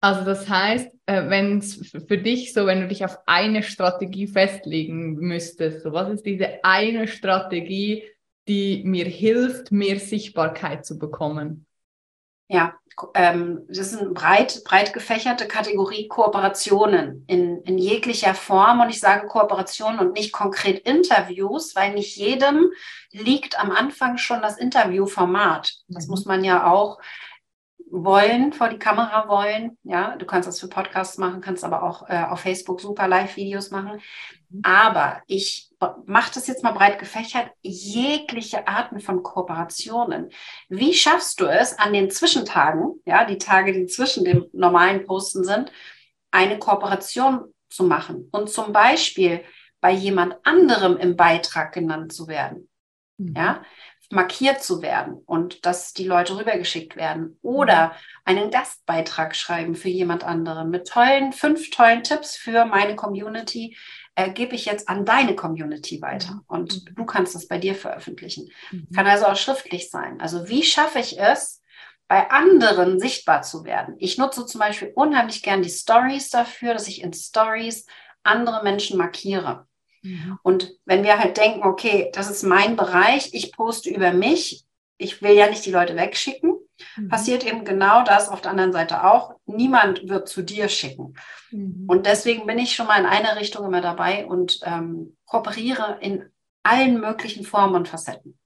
Also 0.00 0.24
das 0.24 0.48
heißt, 0.48 0.88
äh, 1.06 1.28
wenn 1.28 1.58
es 1.58 1.90
für 2.06 2.18
dich 2.18 2.52
so, 2.52 2.66
wenn 2.66 2.80
du 2.80 2.88
dich 2.88 3.04
auf 3.04 3.18
eine 3.26 3.62
Strategie 3.62 4.26
festlegen 4.26 5.14
müsstest, 5.16 5.82
so 5.82 5.92
was 5.92 6.10
ist 6.10 6.26
diese 6.26 6.64
eine 6.64 7.08
Strategie, 7.08 8.04
die 8.46 8.82
mir 8.84 9.06
hilft, 9.06 9.72
mehr 9.72 9.98
Sichtbarkeit 9.98 10.86
zu 10.86 10.98
bekommen? 10.98 11.66
Ja, 12.48 12.74
ähm, 13.14 13.64
das 13.68 13.92
ist 13.92 14.00
eine 14.00 14.10
breit, 14.10 14.62
breit 14.64 14.92
gefächerte 14.92 15.46
Kategorie 15.46 16.08
Kooperationen 16.08 17.24
in, 17.26 17.60
in 17.62 17.78
jeglicher 17.78 18.34
Form. 18.34 18.80
Und 18.80 18.90
ich 18.90 19.00
sage 19.00 19.26
Kooperationen 19.26 20.00
und 20.00 20.14
nicht 20.14 20.32
konkret 20.32 20.86
Interviews, 20.86 21.76
weil 21.76 21.92
nicht 21.92 22.16
jedem 22.16 22.70
liegt 23.12 23.58
am 23.58 23.70
Anfang 23.70 24.18
schon 24.18 24.40
das 24.40 24.56
Interviewformat. 24.58 25.74
Das 25.88 26.06
mhm. 26.06 26.10
muss 26.10 26.24
man 26.24 26.44
ja 26.44 26.66
auch 26.66 26.98
wollen, 27.90 28.52
vor 28.52 28.68
die 28.68 28.78
Kamera 28.78 29.28
wollen. 29.28 29.78
Ja, 29.82 30.16
du 30.16 30.26
kannst 30.26 30.48
das 30.48 30.60
für 30.60 30.68
Podcasts 30.68 31.18
machen, 31.18 31.40
kannst 31.40 31.64
aber 31.64 31.82
auch 31.82 32.08
äh, 32.08 32.24
auf 32.24 32.40
Facebook 32.40 32.80
super 32.80 33.08
Live-Videos 33.08 33.70
machen. 33.70 34.00
Mhm. 34.50 34.60
Aber 34.62 35.22
ich 35.26 35.70
mache 36.06 36.32
das 36.34 36.46
jetzt 36.46 36.62
mal 36.62 36.72
breit 36.72 36.98
gefächert, 36.98 37.50
jegliche 37.62 38.66
Arten 38.66 39.00
von 39.00 39.22
Kooperationen. 39.22 40.30
Wie 40.68 40.94
schaffst 40.94 41.40
du 41.40 41.46
es 41.46 41.78
an 41.78 41.92
den 41.92 42.10
Zwischentagen, 42.10 43.00
ja, 43.04 43.24
die 43.24 43.38
Tage, 43.38 43.72
die 43.72 43.86
zwischen 43.86 44.24
dem 44.24 44.46
normalen 44.52 45.04
Posten 45.04 45.44
sind, 45.44 45.70
eine 46.30 46.58
Kooperation 46.58 47.52
zu 47.70 47.84
machen 47.84 48.28
und 48.32 48.50
zum 48.50 48.72
Beispiel 48.72 49.42
bei 49.80 49.90
jemand 49.92 50.36
anderem 50.44 50.96
im 50.96 51.16
Beitrag 51.16 51.72
genannt 51.72 52.12
zu 52.12 52.26
werden? 52.28 52.68
Mhm. 53.18 53.34
Ja, 53.36 53.62
markiert 54.10 54.62
zu 54.62 54.82
werden 54.82 55.22
und 55.26 55.66
dass 55.66 55.92
die 55.92 56.04
Leute 56.06 56.36
rübergeschickt 56.36 56.96
werden 56.96 57.38
oder 57.42 57.88
mhm. 57.88 57.92
einen 58.24 58.50
Gastbeitrag 58.50 59.34
schreiben 59.34 59.74
für 59.74 59.88
jemand 59.88 60.24
anderen 60.24 60.70
mit 60.70 60.88
tollen, 60.88 61.32
fünf 61.32 61.70
tollen 61.70 62.02
Tipps 62.02 62.36
für 62.36 62.64
meine 62.64 62.96
Community, 62.96 63.76
äh, 64.14 64.30
gebe 64.30 64.54
ich 64.54 64.64
jetzt 64.64 64.88
an 64.88 65.04
deine 65.04 65.34
Community 65.34 66.00
weiter 66.00 66.34
mhm. 66.34 66.42
und 66.46 66.98
du 66.98 67.04
kannst 67.04 67.34
das 67.34 67.48
bei 67.48 67.58
dir 67.58 67.74
veröffentlichen. 67.74 68.50
Mhm. 68.70 68.88
Kann 68.94 69.06
also 69.06 69.26
auch 69.26 69.36
schriftlich 69.36 69.90
sein. 69.90 70.20
Also 70.20 70.48
wie 70.48 70.62
schaffe 70.62 70.98
ich 70.98 71.18
es, 71.18 71.62
bei 72.08 72.30
anderen 72.30 73.00
sichtbar 73.00 73.42
zu 73.42 73.64
werden? 73.64 73.96
Ich 73.98 74.16
nutze 74.16 74.46
zum 74.46 74.60
Beispiel 74.60 74.92
unheimlich 74.94 75.42
gern 75.42 75.62
die 75.62 75.70
Stories 75.70 76.30
dafür, 76.30 76.72
dass 76.72 76.88
ich 76.88 77.02
in 77.02 77.12
Stories 77.12 77.86
andere 78.22 78.62
Menschen 78.62 78.96
markiere. 78.96 79.66
Mhm. 80.06 80.38
Und 80.42 80.72
wenn 80.84 81.02
wir 81.02 81.18
halt 81.18 81.36
denken, 81.36 81.64
okay, 81.64 82.10
das 82.12 82.30
ist 82.30 82.42
mein 82.42 82.76
Bereich, 82.76 83.30
ich 83.32 83.52
poste 83.52 83.90
über 83.90 84.12
mich, 84.12 84.64
ich 84.98 85.20
will 85.20 85.32
ja 85.32 85.48
nicht 85.48 85.66
die 85.66 85.72
Leute 85.72 85.96
wegschicken, 85.96 86.54
mhm. 86.96 87.08
passiert 87.08 87.44
eben 87.46 87.64
genau 87.64 88.04
das 88.04 88.28
auf 88.28 88.40
der 88.40 88.52
anderen 88.52 88.72
Seite 88.72 89.04
auch. 89.04 89.34
Niemand 89.46 90.08
wird 90.08 90.28
zu 90.28 90.42
dir 90.42 90.68
schicken. 90.68 91.14
Mhm. 91.50 91.84
Und 91.88 92.06
deswegen 92.06 92.46
bin 92.46 92.58
ich 92.58 92.74
schon 92.74 92.86
mal 92.86 93.00
in 93.00 93.06
einer 93.06 93.36
Richtung 93.36 93.66
immer 93.66 93.80
dabei 93.80 94.26
und 94.26 94.60
ähm, 94.64 95.16
kooperiere 95.26 95.98
in 96.00 96.24
allen 96.62 97.00
möglichen 97.00 97.44
Formen 97.44 97.74
und 97.74 97.88
Facetten. 97.88 98.38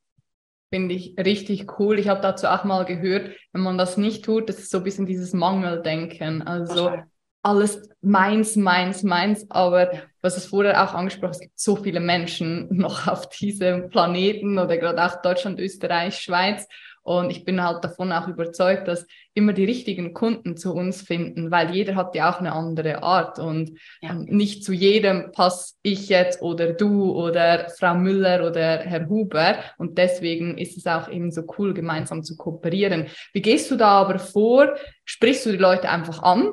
Finde 0.73 0.95
ich 0.95 1.17
richtig 1.19 1.79
cool. 1.79 1.99
Ich 1.99 2.09
habe 2.09 2.21
dazu 2.21 2.47
auch 2.47 2.65
mal 2.65 2.85
gehört, 2.85 3.31
wenn 3.53 3.63
man 3.63 3.77
das 3.77 3.97
nicht 3.97 4.25
tut, 4.25 4.49
das 4.49 4.59
ist 4.59 4.71
so 4.71 4.79
ein 4.79 4.85
bisschen 4.85 5.07
dieses 5.07 5.33
Mangeldenken. 5.33 6.43
Also 6.43 6.85
Total 6.85 7.11
alles 7.43 7.89
meins, 8.01 8.57
meins, 8.57 9.03
meins. 9.03 9.51
Aber. 9.51 9.91
Was 10.23 10.37
es 10.37 10.47
vorher 10.47 10.83
auch 10.83 10.95
angesprochen, 10.95 11.33
es 11.33 11.41
gibt 11.41 11.59
so 11.59 11.77
viele 11.77 12.01
Menschen 12.01 12.69
noch 12.71 13.07
auf 13.09 13.29
diesem 13.29 13.89
Planeten 13.91 14.59
oder 14.59 14.77
gerade 14.77 15.05
auch 15.05 15.23
Deutschland, 15.23 15.61
Österreich, 15.61 16.19
Schweiz. 16.19 16.67
Und 17.03 17.31
ich 17.31 17.45
bin 17.45 17.63
halt 17.63 17.83
davon 17.83 18.13
auch 18.13 18.29
überzeugt, 18.29 18.87
dass 18.87 19.07
immer 19.33 19.55
die 19.55 19.65
richtigen 19.65 20.13
Kunden 20.13 20.57
zu 20.57 20.75
uns 20.75 21.01
finden, 21.01 21.51
weil 21.51 21.75
jeder 21.75 21.95
hat 21.95 22.15
ja 22.15 22.31
auch 22.31 22.41
eine 22.41 22.53
andere 22.53 23.03
Art 23.03 23.39
und 23.39 23.79
ja. 24.03 24.11
Ähm, 24.11 24.27
nicht 24.29 24.65
zu 24.65 24.73
jedem 24.73 25.33
passe 25.33 25.75
ich 25.83 26.09
jetzt 26.09 26.43
oder 26.43 26.73
du 26.73 27.13
oder 27.13 27.69
Frau 27.71 27.95
Müller 27.95 28.47
oder 28.47 28.81
Herr 28.81 29.09
Huber. 29.09 29.57
Und 29.79 29.97
deswegen 29.99 30.59
ist 30.59 30.77
es 30.77 30.87
auch 30.87 31.09
eben 31.09 31.31
so 31.31 31.43
cool, 31.59 31.73
gemeinsam 31.73 32.23
zu 32.23 32.37
kooperieren. 32.37 33.07
Wie 33.33 33.43
gehst 33.43 33.71
du 33.71 33.77
da 33.77 33.89
aber 34.03 34.19
vor? 34.19 34.77
Sprichst 35.05 35.47
du 35.47 35.53
die 35.53 35.57
Leute 35.57 35.89
einfach 35.89 36.23
an? 36.23 36.53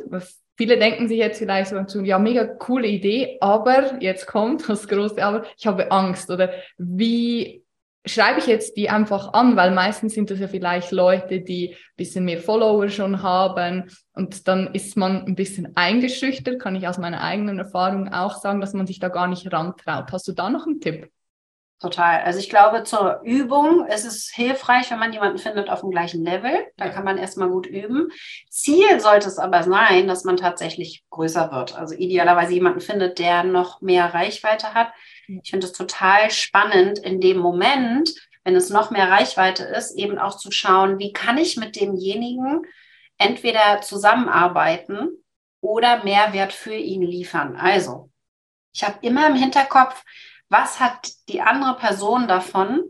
Viele 0.58 0.78
denken 0.80 1.08
sich 1.08 1.20
jetzt 1.20 1.38
vielleicht 1.38 1.72
so, 1.90 2.02
ja, 2.02 2.18
mega 2.18 2.46
coole 2.46 2.88
Idee, 2.88 3.38
aber 3.42 4.02
jetzt 4.02 4.26
kommt 4.26 4.68
das 4.68 4.88
große 4.88 5.24
Aber, 5.24 5.46
ich 5.56 5.68
habe 5.68 5.92
Angst 5.92 6.30
oder 6.32 6.52
wie 6.78 7.64
schreibe 8.08 8.40
ich 8.40 8.48
jetzt 8.48 8.78
die 8.78 8.90
einfach 8.90 9.34
an, 9.34 9.56
weil 9.56 9.72
meistens 9.72 10.14
sind 10.14 10.32
das 10.32 10.40
ja 10.40 10.48
vielleicht 10.48 10.92
Leute, 10.92 11.42
die 11.42 11.72
ein 11.72 11.78
bisschen 11.96 12.26
mehr 12.26 12.40
Follower 12.40 12.90
schon 12.90 13.22
haben 13.22 13.92
und 14.14 14.48
dann 14.48 14.74
ist 14.74 14.98
man 14.98 15.26
ein 15.26 15.36
bisschen 15.36 15.76
eingeschüchtert, 15.76 16.60
kann 16.60 16.76
ich 16.76 16.88
aus 16.88 16.98
meiner 16.98 17.22
eigenen 17.22 17.60
Erfahrung 17.60 18.12
auch 18.12 18.40
sagen, 18.40 18.62
dass 18.62 18.74
man 18.74 18.88
sich 18.88 19.00
da 19.00 19.10
gar 19.10 19.28
nicht 19.28 19.52
rantraut. 19.52 20.12
Hast 20.12 20.28
du 20.28 20.32
da 20.32 20.50
noch 20.50 20.66
einen 20.66 20.82
Tipp? 20.82 21.10
Total. 21.80 22.22
Also 22.24 22.40
ich 22.40 22.50
glaube, 22.50 22.84
zur 22.84 23.22
Übung 23.24 23.86
ist 23.86 24.04
es 24.04 24.32
hilfreich, 24.34 24.90
wenn 24.90 24.98
man 24.98 25.14
jemanden 25.14 25.38
findet 25.38 25.70
auf 25.70 25.82
dem 25.82 25.92
gleichen 25.92 26.24
Level. 26.24 26.66
Da 26.76 26.90
kann 26.90 27.06
man 27.06 27.20
erstmal 27.20 27.50
gut 27.50 27.68
üben. 27.68 28.10
Ziel 28.50 29.00
sollte 29.00 29.28
es 29.28 29.38
aber 29.38 29.62
sein, 29.62 30.08
dass 30.08 30.24
man 30.24 30.38
tatsächlich 30.38 31.04
größer 31.12 31.52
wird. 31.52 31.78
Also 31.78 31.94
idealerweise 31.94 32.54
jemanden 32.54 32.82
findet, 32.82 33.20
der 33.20 33.44
noch 33.44 33.80
mehr 33.82 34.12
Reichweite 34.12 34.74
hat. 34.74 34.92
Ich 35.28 35.52
finde 35.52 35.68
es 35.68 35.74
total 35.74 36.32
spannend 36.32 36.98
in 36.98 37.22
dem 37.22 37.38
Moment, 37.38 38.12
wenn 38.44 38.56
es 38.56 38.72
noch 38.72 38.90
mehr 38.90 39.12
Reichweite 39.12 39.64
ist, 39.64 39.92
eben 39.92 40.18
auch 40.18 40.36
zu 40.36 40.50
schauen, 40.52 40.98
wie 40.98 41.14
kann 41.14 41.38
ich 41.38 41.58
mit 41.58 41.80
demjenigen 41.80 42.66
entweder 43.20 43.82
zusammenarbeiten 43.82 45.10
oder 45.62 46.04
Mehrwert 46.04 46.54
für 46.54 46.74
ihn 46.74 47.04
liefern. 47.04 47.56
Also, 47.56 48.10
ich 48.74 48.84
habe 48.84 48.98
immer 49.02 49.28
im 49.28 49.36
Hinterkopf, 49.36 50.04
was 50.50 50.80
hat 50.80 51.12
die 51.30 51.42
andere 51.42 51.75
Person 51.77 52.27
davon? 52.27 52.84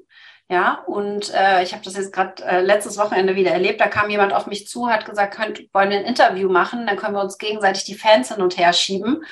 Ja, 0.49 0.83
und 0.87 1.33
äh, 1.33 1.61
ich 1.63 1.73
habe 1.73 1.83
das 1.83 1.97
jetzt 1.97 2.13
gerade 2.13 2.41
äh, 2.45 2.61
letztes 2.61 2.97
Wochenende 2.97 3.35
wieder 3.35 3.51
erlebt. 3.51 3.81
Da 3.81 3.87
kam 3.87 4.09
jemand 4.09 4.31
auf 4.31 4.47
mich 4.47 4.65
zu, 4.67 4.87
hat 4.87 5.05
gesagt, 5.05 5.35
könnt, 5.35 5.67
wollen 5.73 5.89
wir 5.89 5.97
ein 5.97 6.05
Interview 6.05 6.49
machen, 6.49 6.87
dann 6.87 6.95
können 6.95 7.15
wir 7.15 7.21
uns 7.21 7.37
gegenseitig 7.37 7.83
die 7.83 7.95
Fans 7.95 8.33
hin 8.33 8.41
und 8.41 8.57
her 8.57 8.71
schieben. 8.71 9.25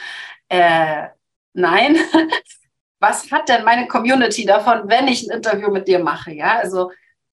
Äh, 0.50 1.08
nein. 1.54 1.98
Was 3.00 3.32
hat 3.32 3.50
denn 3.50 3.64
meine 3.64 3.88
Community 3.88 4.46
davon, 4.46 4.90
wenn 4.90 5.08
ich 5.08 5.24
ein 5.24 5.38
Interview 5.38 5.70
mit 5.70 5.88
dir 5.88 6.00
mache? 6.00 6.34
Ja, 6.34 6.58
also 6.58 6.92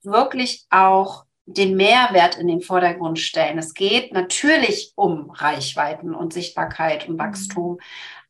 wirklich 0.02 0.66
auch 0.71 1.26
den 1.47 1.76
Mehrwert 1.76 2.37
in 2.37 2.49
den 2.49 2.61
Vordergrund 2.61 3.19
stellen. 3.19 3.59
Es 3.59 3.73
geht 3.75 4.12
natürlich 4.12 4.93
um 4.97 5.31
Reichweiten 5.31 6.14
und 6.14 6.33
Sichtbarkeit 6.33 7.09
und. 7.09 7.19
Wachstum, 7.19 7.78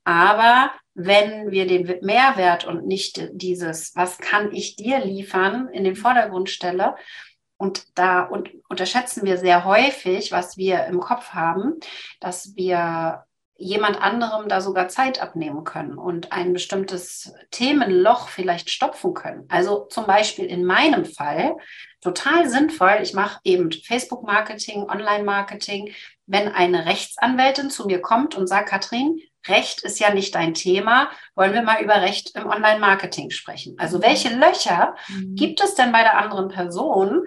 aber 0.06 0.70
wenn 0.94 1.50
wir 1.50 1.66
den 1.66 1.98
Mehrwert 2.02 2.64
und 2.64 2.86
nicht 2.86 3.28
dieses, 3.32 3.94
was 3.96 4.18
kann 4.18 4.54
ich 4.54 4.76
dir 4.76 5.00
liefern, 5.04 5.68
in 5.68 5.82
den 5.82 5.96
Vordergrund 5.96 6.48
stelle, 6.48 6.94
und 7.58 7.98
da 7.98 8.22
und 8.22 8.50
unterschätzen 8.68 9.24
wir 9.24 9.38
sehr 9.38 9.64
häufig, 9.64 10.30
was 10.30 10.56
wir 10.56 10.84
im 10.84 11.00
Kopf 11.00 11.30
haben, 11.30 11.80
dass 12.20 12.54
wir 12.54 13.24
jemand 13.58 14.00
anderem 14.00 14.48
da 14.48 14.60
sogar 14.60 14.88
Zeit 14.88 15.20
abnehmen 15.20 15.64
können 15.64 15.96
und 15.98 16.30
ein 16.30 16.52
bestimmtes 16.52 17.32
Themenloch 17.50 18.28
vielleicht 18.28 18.70
stopfen 18.70 19.14
können. 19.14 19.46
Also 19.48 19.86
zum 19.86 20.06
Beispiel 20.06 20.44
in 20.44 20.64
meinem 20.64 21.06
Fall 21.06 21.56
total 22.00 22.48
sinnvoll. 22.48 22.98
Ich 23.02 23.14
mache 23.14 23.40
eben 23.44 23.72
Facebook-Marketing, 23.72 24.82
Online-Marketing. 24.82 25.92
Wenn 26.26 26.48
eine 26.48 26.84
Rechtsanwältin 26.84 27.70
zu 27.70 27.86
mir 27.86 28.02
kommt 28.02 28.34
und 28.34 28.46
sagt, 28.46 28.68
Katrin, 28.68 29.18
Recht 29.48 29.82
ist 29.82 30.00
ja 30.00 30.12
nicht 30.12 30.34
dein 30.34 30.54
Thema. 30.54 31.10
Wollen 31.34 31.52
wir 31.52 31.62
mal 31.62 31.82
über 31.82 32.00
Recht 32.00 32.36
im 32.36 32.46
Online-Marketing 32.46 33.30
sprechen? 33.30 33.76
Also 33.78 34.02
welche 34.02 34.30
Löcher 34.30 34.94
mhm. 35.08 35.34
gibt 35.34 35.62
es 35.62 35.74
denn 35.74 35.92
bei 35.92 36.02
der 36.02 36.18
anderen 36.18 36.48
Person, 36.48 37.26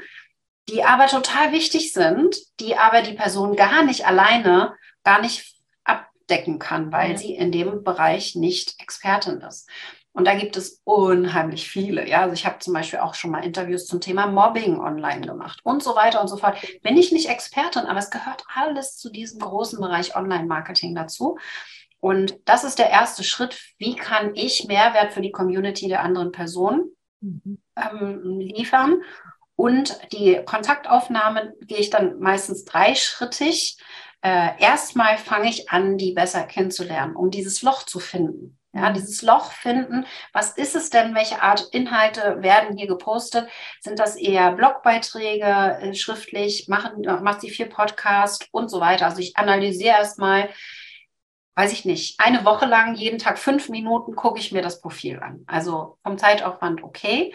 die 0.70 0.84
aber 0.84 1.08
total 1.08 1.52
wichtig 1.52 1.94
sind, 1.94 2.38
die 2.60 2.76
aber 2.78 3.02
die 3.02 3.14
Person 3.14 3.56
gar 3.56 3.84
nicht 3.84 4.06
alleine, 4.06 4.76
gar 5.04 5.22
nicht 5.22 5.56
abdecken 5.84 6.60
kann, 6.60 6.92
weil 6.92 7.14
mhm. 7.14 7.18
sie 7.18 7.36
in 7.36 7.52
dem 7.52 7.84
Bereich 7.84 8.36
nicht 8.36 8.80
Expertin 8.80 9.42
ist. 9.42 9.68
Und 10.12 10.26
da 10.26 10.36
gibt 10.36 10.58
es 10.58 10.82
unheimlich 10.84 11.70
viele. 11.70 12.08
Ja, 12.08 12.22
also 12.22 12.34
ich 12.34 12.46
habe 12.46 12.60
zum 12.60 12.74
Beispiel 12.74 13.00
auch 13.00 13.14
schon 13.14 13.32
mal 13.32 13.46
Interviews 13.46 13.86
zum 13.86 14.02
Thema 14.02 14.28
Mobbing 14.28 14.80
online 14.80 15.26
gemacht 15.26 15.60
und 15.64 15.84
so 15.84 15.96
weiter 15.96 16.20
und 16.20 16.28
so 16.28 16.36
fort. 16.36 16.58
Bin 16.82 16.98
ich 16.98 17.12
nicht 17.12 17.30
Expertin, 17.30 17.86
aber 17.86 18.00
es 18.00 18.10
gehört 18.10 18.44
alles 18.54 18.98
zu 18.98 19.10
diesem 19.12 19.40
großen 19.40 19.80
Bereich 19.80 20.16
Online-Marketing 20.16 20.96
dazu. 20.96 21.38
Und 22.00 22.40
das 22.46 22.64
ist 22.64 22.80
der 22.80 22.90
erste 22.90 23.24
Schritt. 23.24 23.60
Wie 23.78 23.96
kann 23.96 24.36
ich 24.36 24.66
Mehrwert 24.68 25.14
für 25.14 25.22
die 25.22 25.32
Community 25.32 25.88
der 25.88 26.02
anderen 26.02 26.32
Person 26.32 26.92
mhm. 27.22 27.62
ähm, 27.76 28.40
liefern? 28.40 29.02
Und 29.56 30.00
die 30.14 30.42
Kontaktaufnahme 30.46 31.54
gehe 31.62 31.80
ich 31.80 31.90
dann 31.90 32.20
meistens 32.20 32.64
dreischrittig. 32.64 33.78
äh, 34.22 34.52
erstmal 34.60 35.18
fange 35.18 35.50
ich 35.50 35.70
an, 35.70 35.98
die 35.98 36.14
besser 36.14 36.44
kennenzulernen, 36.44 37.16
um 37.16 37.32
dieses 37.32 37.62
Loch 37.62 37.84
zu 37.84 38.00
finden. 38.00 38.58
Ja, 38.72 38.90
mhm. 38.90 38.94
dieses 38.94 39.22
Loch 39.22 39.52
finden. 39.52 40.06
Was 40.32 40.52
ist 40.52 40.76
es 40.76 40.90
denn? 40.90 41.16
Welche 41.16 41.42
Art 41.42 41.68
Inhalte 41.72 42.38
werden 42.42 42.78
hier 42.78 42.88
gepostet? 42.88 43.50
Sind 43.82 44.00
das 44.00 44.16
eher 44.16 44.52
Blogbeiträge, 44.54 45.80
äh, 45.82 45.94
schriftlich? 45.94 46.68
Machen, 46.68 47.02
macht 47.24 47.42
sie 47.42 47.50
viel 47.50 47.66
Podcast 47.66 48.48
und 48.52 48.70
so 48.70 48.80
weiter? 48.80 49.06
Also 49.08 49.20
ich 49.20 49.36
analysiere 49.38 49.98
erstmal, 49.98 50.50
weiß 51.56 51.74
ich 51.74 51.86
nicht, 51.86 52.20
eine 52.20 52.46
Woche 52.46 52.66
lang, 52.66 52.96
jeden 52.96 53.20
Tag 53.20 53.38
fünf 53.38 53.70
Minuten 53.70 54.16
gucke 54.16 54.40
ich 54.40 54.52
mir 54.52 54.62
das 54.62 54.82
Profil 54.82 55.20
an. 55.20 55.44
Also 55.48 55.98
vom 56.04 56.18
Zeitaufwand 56.18 56.84
okay. 56.84 57.34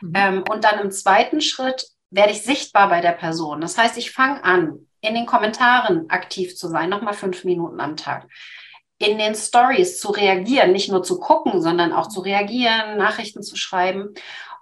Mhm. 0.00 0.12
Ähm, 0.14 0.44
und 0.50 0.64
dann 0.64 0.78
im 0.80 0.90
zweiten 0.90 1.40
Schritt 1.40 1.86
werde 2.10 2.32
ich 2.32 2.42
sichtbar 2.42 2.88
bei 2.88 3.00
der 3.00 3.12
Person. 3.12 3.60
Das 3.60 3.76
heißt, 3.76 3.98
ich 3.98 4.12
fange 4.12 4.44
an, 4.44 4.86
in 5.00 5.14
den 5.14 5.26
Kommentaren 5.26 6.08
aktiv 6.08 6.56
zu 6.56 6.68
sein, 6.68 6.88
nochmal 6.88 7.14
fünf 7.14 7.44
Minuten 7.44 7.80
am 7.80 7.96
Tag 7.96 8.26
in 8.98 9.18
den 9.18 9.34
Stories 9.34 9.98
zu 9.98 10.10
reagieren, 10.10 10.72
nicht 10.72 10.90
nur 10.90 11.02
zu 11.02 11.18
gucken, 11.18 11.60
sondern 11.60 11.92
auch 11.92 12.08
zu 12.08 12.20
reagieren, 12.20 12.96
Nachrichten 12.96 13.42
zu 13.42 13.56
schreiben. 13.56 14.14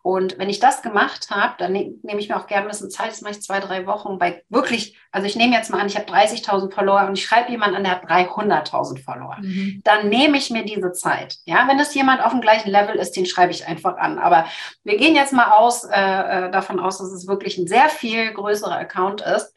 Und 0.03 0.37
wenn 0.37 0.51
ich 0.51 0.59
das 0.59 0.83
gemacht 0.83 1.29
habe, 1.31 1.55
dann 1.59 1.73
ne 1.73 1.95
nehme 2.03 2.21
ich 2.21 2.29
mir 2.29 2.37
auch 2.37 2.49
gerne 2.49 2.67
ein 2.67 2.71
bisschen 2.71 2.91
Zeit, 2.91 3.13
das 3.13 3.21
mache 3.21 3.35
ich 3.35 3.43
zwei, 3.43 3.61
drei 3.61 3.87
Wochen 3.87 4.19
bei 4.19 4.43
wirklich, 4.49 4.99
also 5.13 5.29
ich 5.29 5.37
nehme 5.37 5.55
jetzt 5.55 5.71
mal 5.71 5.81
an, 5.81 5.87
ich 5.87 5.97
habe 5.97 6.11
30.000 6.11 6.75
Follower 6.75 7.07
und 7.07 7.17
ich 7.17 7.25
schreibe 7.25 7.53
jemanden 7.53 7.77
an, 7.77 7.85
der 7.85 7.93
hat 7.93 8.11
300.000 8.11 9.05
Follower. 9.05 9.37
Mhm. 9.41 9.81
Dann 9.85 10.09
nehme 10.09 10.39
ich 10.39 10.51
mir 10.51 10.65
diese 10.65 10.91
Zeit. 10.93 11.37
Ja, 11.45 11.69
wenn 11.69 11.79
es 11.79 11.95
jemand 11.95 12.21
auf 12.21 12.33
dem 12.33 12.41
gleichen 12.41 12.71
Level 12.71 12.97
ist, 12.97 13.13
den 13.13 13.27
schreibe 13.27 13.53
ich 13.53 13.67
einfach 13.67 13.97
an. 13.97 14.19
Aber 14.19 14.47
wir 14.83 14.97
gehen 14.97 15.15
jetzt 15.15 15.33
mal 15.33 15.53
aus, 15.53 15.85
äh, 15.85 16.47
äh 16.47 16.51
davon 16.51 16.81
aus, 16.81 16.99
dass 16.99 17.13
es 17.13 17.29
wirklich 17.29 17.57
ein 17.57 17.69
sehr 17.69 17.89
viel 17.89 18.33
größerer 18.33 18.77
Account 18.77 19.21
ist. 19.21 19.55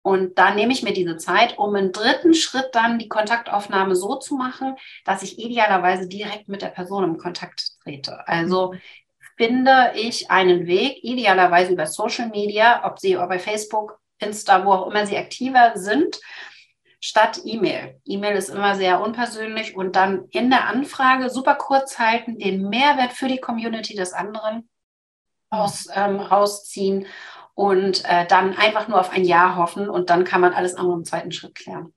Und 0.00 0.38
da 0.38 0.54
nehme 0.54 0.72
ich 0.72 0.82
mir 0.82 0.92
diese 0.92 1.16
Zeit, 1.16 1.56
um 1.56 1.74
im 1.76 1.90
dritten 1.90 2.34
Schritt 2.34 2.68
dann 2.72 2.98
die 2.98 3.08
Kontaktaufnahme 3.08 3.96
so 3.96 4.16
zu 4.16 4.34
machen, 4.36 4.76
dass 5.06 5.22
ich 5.22 5.38
idealerweise 5.38 6.06
direkt 6.06 6.46
mit 6.46 6.60
der 6.60 6.68
Person 6.68 7.04
im 7.04 7.16
Kontakt 7.16 7.80
trete. 7.82 8.28
Also 8.28 8.74
finde 9.36 9.92
ich 9.94 10.30
einen 10.30 10.66
Weg, 10.66 11.02
idealerweise 11.02 11.72
über 11.72 11.86
Social 11.86 12.28
Media, 12.28 12.84
ob 12.84 12.98
sie 12.98 13.14
bei 13.14 13.38
Facebook, 13.38 13.98
Insta, 14.18 14.64
wo 14.64 14.72
auch 14.72 14.90
immer 14.90 15.06
sie 15.06 15.16
aktiver 15.16 15.72
sind, 15.74 16.20
statt 17.00 17.40
E-Mail. 17.44 18.00
E-Mail 18.04 18.36
ist 18.36 18.48
immer 18.48 18.76
sehr 18.76 19.00
unpersönlich 19.02 19.76
und 19.76 19.96
dann 19.96 20.26
in 20.30 20.50
der 20.50 20.68
Anfrage 20.68 21.28
super 21.30 21.56
kurz 21.56 21.98
halten, 21.98 22.38
den 22.38 22.68
Mehrwert 22.68 23.12
für 23.12 23.28
die 23.28 23.40
Community 23.40 23.94
des 23.94 24.12
anderen 24.12 24.68
aus, 25.50 25.88
ähm, 25.94 26.20
rausziehen 26.20 27.06
und 27.54 28.04
äh, 28.06 28.26
dann 28.26 28.56
einfach 28.56 28.88
nur 28.88 28.98
auf 28.98 29.10
ein 29.10 29.24
Ja 29.24 29.56
hoffen 29.56 29.88
und 29.88 30.10
dann 30.10 30.24
kann 30.24 30.40
man 30.40 30.54
alles 30.54 30.74
andere 30.74 30.96
im 30.96 31.04
zweiten 31.04 31.32
Schritt 31.32 31.54
klären. 31.54 31.92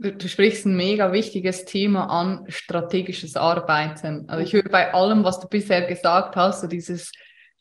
Du, 0.00 0.28
sprichst 0.28 0.64
ein 0.64 0.76
mega 0.76 1.10
wichtiges 1.10 1.64
Thema 1.64 2.04
an, 2.04 2.44
strategisches 2.46 3.34
Arbeiten. 3.34 4.28
Also 4.28 4.44
ich 4.44 4.52
höre 4.52 4.62
bei 4.62 4.94
allem, 4.94 5.24
was 5.24 5.40
du 5.40 5.48
bisher 5.48 5.82
gesagt 5.88 6.36
hast, 6.36 6.60
so 6.60 6.68
dieses 6.68 7.10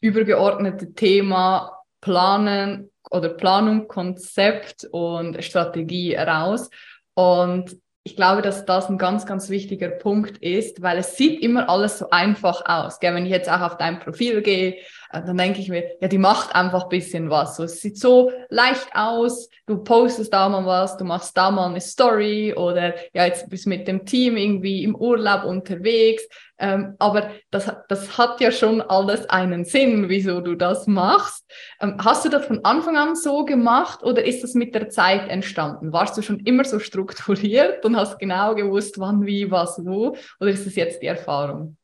übergeordnete 0.02 0.94
Thema 0.94 1.72
Planen 2.00 2.92
oder 3.10 3.30
Planung, 3.30 3.88
Konzept 3.88 4.88
und 4.92 5.44
Strategie 5.44 6.16
raus. 6.16 6.70
Und 7.16 7.76
ich 8.04 8.16
glaube, 8.16 8.44
dass 8.44 8.66
das 8.66 8.88
ein 8.88 9.00
ganz, 9.00 9.26
ganz 9.26 9.50
wichtiger 9.50 9.90
Punkt 9.90 10.38
ist, 10.38 10.84
weil 10.84 11.00
es 11.00 11.18
sieht 11.18 11.42
immer 11.42 11.68
alles 11.70 11.98
so 11.98 12.12
einfach 12.12 12.62
aus. 12.66 13.00
Gell? 13.00 13.16
Wenn 13.16 13.26
ich 13.26 13.32
jetzt 13.32 13.50
auch 13.50 13.62
auf 13.62 13.78
dein 13.78 14.00
Profil 14.00 14.44
gehe, 14.44 14.78
dann 15.12 15.38
denke 15.38 15.60
ich 15.60 15.70
mir, 15.70 15.84
ja, 16.02 16.08
die 16.08 16.18
macht 16.18 16.56
einfach 16.56 16.84
ein 16.84 16.90
bisschen 16.90 17.30
was. 17.30 17.56
So, 17.56 17.64
es 17.64 17.82
sieht 17.82 17.98
so 17.98 18.32
leicht 18.50 18.90
aus, 18.94 19.50
du 19.66 19.84
postest 19.84 20.34
da 20.34 20.50
mal 20.50 20.66
was, 20.66 20.98
du 20.98 21.06
machst 21.06 21.38
da 21.38 21.52
mal 21.52 21.70
eine 21.70 21.82
Story 21.82 22.54
oder 22.54 22.96
ja, 23.14 23.26
jetzt 23.26 23.50
bist 23.50 23.66
du 23.66 23.70
mit 23.70 23.88
dem 23.88 24.06
Team 24.06 24.38
irgendwie 24.38 24.84
im 24.84 24.96
Urlaub 24.96 25.44
unterwegs. 25.44 26.28
Ähm, 26.60 26.96
aber 26.98 27.32
das, 27.52 27.72
das 27.88 28.18
hat 28.18 28.42
ja 28.42 28.52
schon 28.52 28.82
alles 28.82 29.30
einen 29.30 29.64
Sinn, 29.64 30.10
wieso 30.10 30.42
du 30.42 30.56
das 30.56 30.88
machst. 30.88 31.46
Ähm, 31.80 31.98
hast 32.04 32.26
du 32.26 32.30
das 32.30 32.46
von 32.46 32.66
Anfang 32.66 32.98
an 32.98 33.16
so 33.16 33.46
gemacht 33.46 34.04
oder 34.04 34.24
ist 34.26 34.44
das 34.44 34.56
mit 34.56 34.74
der 34.74 34.90
Zeit 34.90 35.30
entstanden? 35.30 35.94
Warst 35.94 36.18
du 36.18 36.22
schon 36.22 36.40
immer 36.40 36.64
so 36.64 36.80
strukturiert 36.80 37.86
und 37.86 37.96
hast 37.96 38.18
genau 38.18 38.56
gewusst, 38.56 39.00
wann, 39.00 39.26
wie, 39.26 39.52
was, 39.52 39.80
wo? 39.86 40.16
Oder 40.40 40.50
ist 40.50 40.66
das 40.66 40.76
jetzt 40.76 41.02
die 41.02 41.08
Erfahrung? 41.08 41.78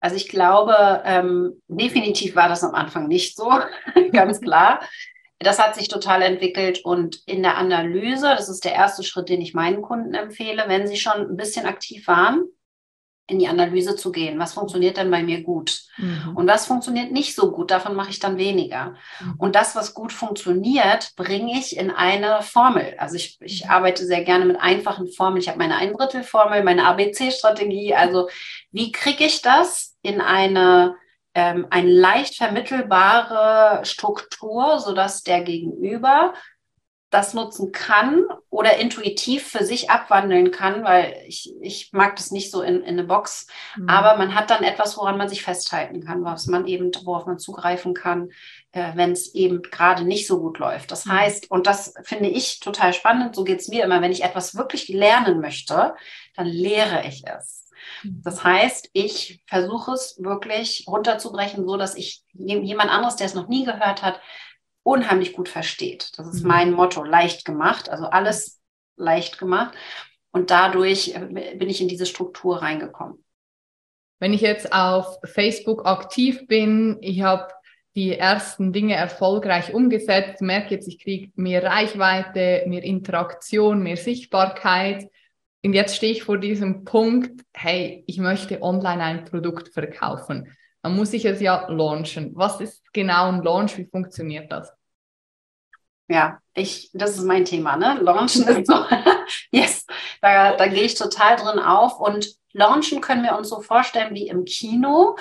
Also 0.00 0.16
ich 0.16 0.28
glaube, 0.28 1.02
ähm, 1.04 1.60
definitiv 1.68 2.34
war 2.34 2.48
das 2.48 2.64
am 2.64 2.74
Anfang 2.74 3.06
nicht 3.06 3.36
so, 3.36 3.50
ganz 4.12 4.40
klar. 4.40 4.80
Das 5.38 5.58
hat 5.58 5.74
sich 5.74 5.88
total 5.88 6.20
entwickelt 6.20 6.84
und 6.84 7.22
in 7.26 7.42
der 7.42 7.56
Analyse, 7.56 8.26
das 8.26 8.50
ist 8.50 8.64
der 8.64 8.74
erste 8.74 9.02
Schritt, 9.02 9.30
den 9.30 9.40
ich 9.40 9.54
meinen 9.54 9.80
Kunden 9.80 10.12
empfehle, 10.12 10.64
wenn 10.66 10.86
sie 10.86 10.96
schon 10.96 11.30
ein 11.30 11.36
bisschen 11.36 11.64
aktiv 11.64 12.06
waren, 12.06 12.44
in 13.30 13.38
die 13.38 13.48
Analyse 13.48 13.96
zu 13.96 14.12
gehen. 14.12 14.38
Was 14.38 14.52
funktioniert 14.52 14.96
denn 14.96 15.10
bei 15.10 15.22
mir 15.22 15.42
gut? 15.42 15.82
Mhm. 15.96 16.36
Und 16.36 16.46
was 16.46 16.66
funktioniert 16.66 17.12
nicht 17.12 17.34
so 17.34 17.52
gut? 17.52 17.70
Davon 17.70 17.94
mache 17.94 18.10
ich 18.10 18.18
dann 18.18 18.36
weniger. 18.36 18.96
Mhm. 19.20 19.34
Und 19.38 19.54
das, 19.54 19.74
was 19.76 19.94
gut 19.94 20.12
funktioniert, 20.12 21.12
bringe 21.16 21.58
ich 21.58 21.76
in 21.76 21.90
eine 21.90 22.42
Formel. 22.42 22.94
Also 22.98 23.16
ich, 23.16 23.38
ich 23.40 23.64
mhm. 23.64 23.70
arbeite 23.70 24.04
sehr 24.04 24.24
gerne 24.24 24.44
mit 24.44 24.60
einfachen 24.60 25.08
Formeln. 25.08 25.40
Ich 25.40 25.48
habe 25.48 25.58
meine 25.58 25.76
Ein-Drittel-Formel, 25.76 26.64
meine 26.64 26.86
ABC-Strategie. 26.86 27.94
Also 27.94 28.28
wie 28.72 28.92
kriege 28.92 29.24
ich 29.24 29.40
das 29.40 29.89
in 30.02 30.20
eine 30.20 30.96
ähm, 31.34 31.66
eine 31.70 31.90
leicht 31.90 32.36
vermittelbare 32.36 33.84
Struktur, 33.84 34.80
sodass 34.80 35.22
der 35.22 35.42
Gegenüber 35.42 36.34
das 37.10 37.34
nutzen 37.34 37.72
kann 37.72 38.24
oder 38.50 38.76
intuitiv 38.76 39.48
für 39.48 39.64
sich 39.64 39.90
abwandeln 39.90 40.52
kann, 40.52 40.84
weil 40.84 41.16
ich, 41.26 41.52
ich 41.60 41.90
mag 41.92 42.14
das 42.14 42.30
nicht 42.30 42.52
so 42.52 42.62
in, 42.62 42.82
in 42.82 43.00
eine 43.00 43.04
Box. 43.04 43.48
Mhm. 43.76 43.88
Aber 43.88 44.16
man 44.16 44.36
hat 44.36 44.50
dann 44.50 44.62
etwas, 44.62 44.96
woran 44.96 45.18
man 45.18 45.28
sich 45.28 45.42
festhalten 45.42 46.04
kann, 46.04 46.22
was 46.22 46.46
man 46.46 46.68
eben, 46.68 46.92
worauf 47.04 47.26
man 47.26 47.40
zugreifen 47.40 47.94
kann, 47.94 48.30
äh, 48.70 48.92
wenn 48.94 49.10
es 49.10 49.34
eben 49.34 49.62
gerade 49.62 50.04
nicht 50.04 50.28
so 50.28 50.38
gut 50.38 50.58
läuft. 50.58 50.92
Das 50.92 51.04
mhm. 51.04 51.12
heißt, 51.12 51.50
und 51.50 51.66
das 51.66 51.94
finde 52.04 52.28
ich 52.28 52.60
total 52.60 52.92
spannend, 52.92 53.34
so 53.34 53.42
geht 53.42 53.58
es 53.58 53.68
mir 53.68 53.84
immer, 53.84 54.00
wenn 54.00 54.12
ich 54.12 54.22
etwas 54.22 54.54
wirklich 54.54 54.86
lernen 54.86 55.40
möchte, 55.40 55.94
dann 56.36 56.46
lehre 56.46 57.04
ich 57.08 57.24
es. 57.26 57.69
Mhm. 58.02 58.22
Das 58.24 58.44
heißt, 58.44 58.90
ich 58.92 59.42
versuche 59.46 59.92
es 59.92 60.16
wirklich 60.22 60.84
runterzubrechen, 60.86 61.66
so 61.66 61.76
dass 61.76 61.94
ich 61.94 62.22
jemand 62.32 62.90
anderes, 62.90 63.16
der 63.16 63.26
es 63.26 63.34
noch 63.34 63.48
nie 63.48 63.64
gehört 63.64 64.02
hat, 64.02 64.20
unheimlich 64.82 65.32
gut 65.32 65.48
versteht. 65.48 66.12
Das 66.16 66.26
ist 66.28 66.42
mhm. 66.42 66.48
mein 66.48 66.72
Motto, 66.72 67.04
leicht 67.04 67.44
gemacht, 67.44 67.88
also 67.88 68.06
alles 68.06 68.60
leicht 68.96 69.38
gemacht. 69.38 69.74
Und 70.32 70.50
dadurch 70.50 71.14
äh, 71.14 71.54
bin 71.56 71.68
ich 71.68 71.80
in 71.80 71.88
diese 71.88 72.06
Struktur 72.06 72.62
reingekommen. 72.62 73.24
Wenn 74.20 74.32
ich 74.32 74.42
jetzt 74.42 74.72
auf 74.72 75.18
Facebook 75.24 75.86
aktiv 75.86 76.46
bin, 76.46 76.98
ich 77.00 77.22
habe 77.22 77.48
die 77.96 78.16
ersten 78.16 78.72
Dinge 78.72 78.94
erfolgreich 78.94 79.74
umgesetzt, 79.74 80.42
merke 80.42 80.74
jetzt, 80.74 80.86
ich 80.86 80.98
kriege 80.98 81.32
mehr 81.34 81.64
Reichweite, 81.64 82.62
mehr 82.66 82.84
Interaktion, 82.84 83.82
mehr 83.82 83.96
Sichtbarkeit. 83.96 85.10
Und 85.62 85.74
jetzt 85.74 85.96
stehe 85.96 86.12
ich 86.12 86.24
vor 86.24 86.38
diesem 86.38 86.84
Punkt, 86.84 87.42
hey, 87.52 88.02
ich 88.06 88.18
möchte 88.18 88.62
online 88.62 89.02
ein 89.02 89.24
Produkt 89.24 89.68
verkaufen. 89.68 90.56
Dann 90.82 90.96
muss 90.96 91.12
ich 91.12 91.26
es 91.26 91.40
ja 91.40 91.68
launchen. 91.68 92.32
Was 92.34 92.60
ist 92.60 92.82
genau 92.92 93.28
ein 93.28 93.42
Launch? 93.42 93.76
Wie 93.76 93.84
funktioniert 93.84 94.50
das? 94.50 94.72
Ja, 96.08 96.40
ich, 96.54 96.90
das 96.94 97.16
ist 97.16 97.24
mein 97.24 97.44
Thema, 97.44 97.76
ne? 97.76 97.98
Launchen 98.00 98.48
ist 98.48 98.66
so, 98.70 98.84
yes, 99.52 99.86
da, 100.22 100.56
da 100.56 100.66
gehe 100.66 100.82
ich 100.82 100.94
total 100.94 101.36
drin 101.36 101.58
auf. 101.58 102.00
Und 102.00 102.34
launchen 102.52 103.00
können 103.00 103.22
wir 103.22 103.36
uns 103.36 103.50
so 103.50 103.60
vorstellen 103.60 104.14
wie 104.14 104.28
im 104.28 104.44
Kino. 104.44 105.16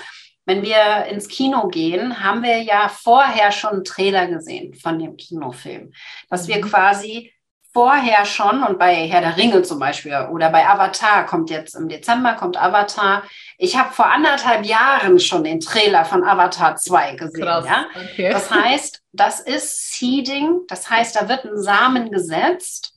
Wenn 0.45 0.63
wir 0.63 1.05
ins 1.11 1.27
Kino 1.27 1.67
gehen, 1.67 2.23
haben 2.23 2.41
wir 2.41 2.63
ja 2.63 2.89
vorher 2.89 3.51
schon 3.51 3.71
einen 3.71 3.83
Trailer 3.83 4.25
gesehen 4.27 4.73
von 4.73 4.97
dem 4.97 5.15
Kinofilm, 5.15 5.91
dass 6.29 6.47
wir 6.47 6.57
mhm. 6.57 6.61
quasi 6.61 7.31
vorher 7.73 8.25
schon 8.25 8.63
und 8.63 8.79
bei 8.79 8.95
Herr 9.07 9.21
der 9.21 9.37
Ringe 9.37 9.61
zum 9.61 9.79
Beispiel 9.79 10.27
oder 10.31 10.49
bei 10.49 10.67
Avatar 10.67 11.25
kommt 11.25 11.49
jetzt 11.49 11.75
im 11.75 11.87
Dezember 11.87 12.33
kommt 12.33 12.57
Avatar. 12.61 13.23
Ich 13.57 13.77
habe 13.77 13.93
vor 13.93 14.07
anderthalb 14.07 14.65
Jahren 14.65 15.19
schon 15.19 15.43
den 15.43 15.59
Trailer 15.59 16.05
von 16.05 16.23
Avatar 16.23 16.75
2 16.75 17.15
gesehen. 17.15 17.43
Krass, 17.43 17.65
ja? 17.65 17.85
Okay. 17.95 18.29
Das 18.31 18.49
heißt, 18.49 19.01
das 19.11 19.39
ist 19.39 19.93
Seeding, 19.93 20.61
das 20.67 20.89
heißt, 20.89 21.15
da 21.15 21.29
wird 21.29 21.45
ein 21.45 21.61
Samen 21.61 22.11
gesetzt 22.11 22.95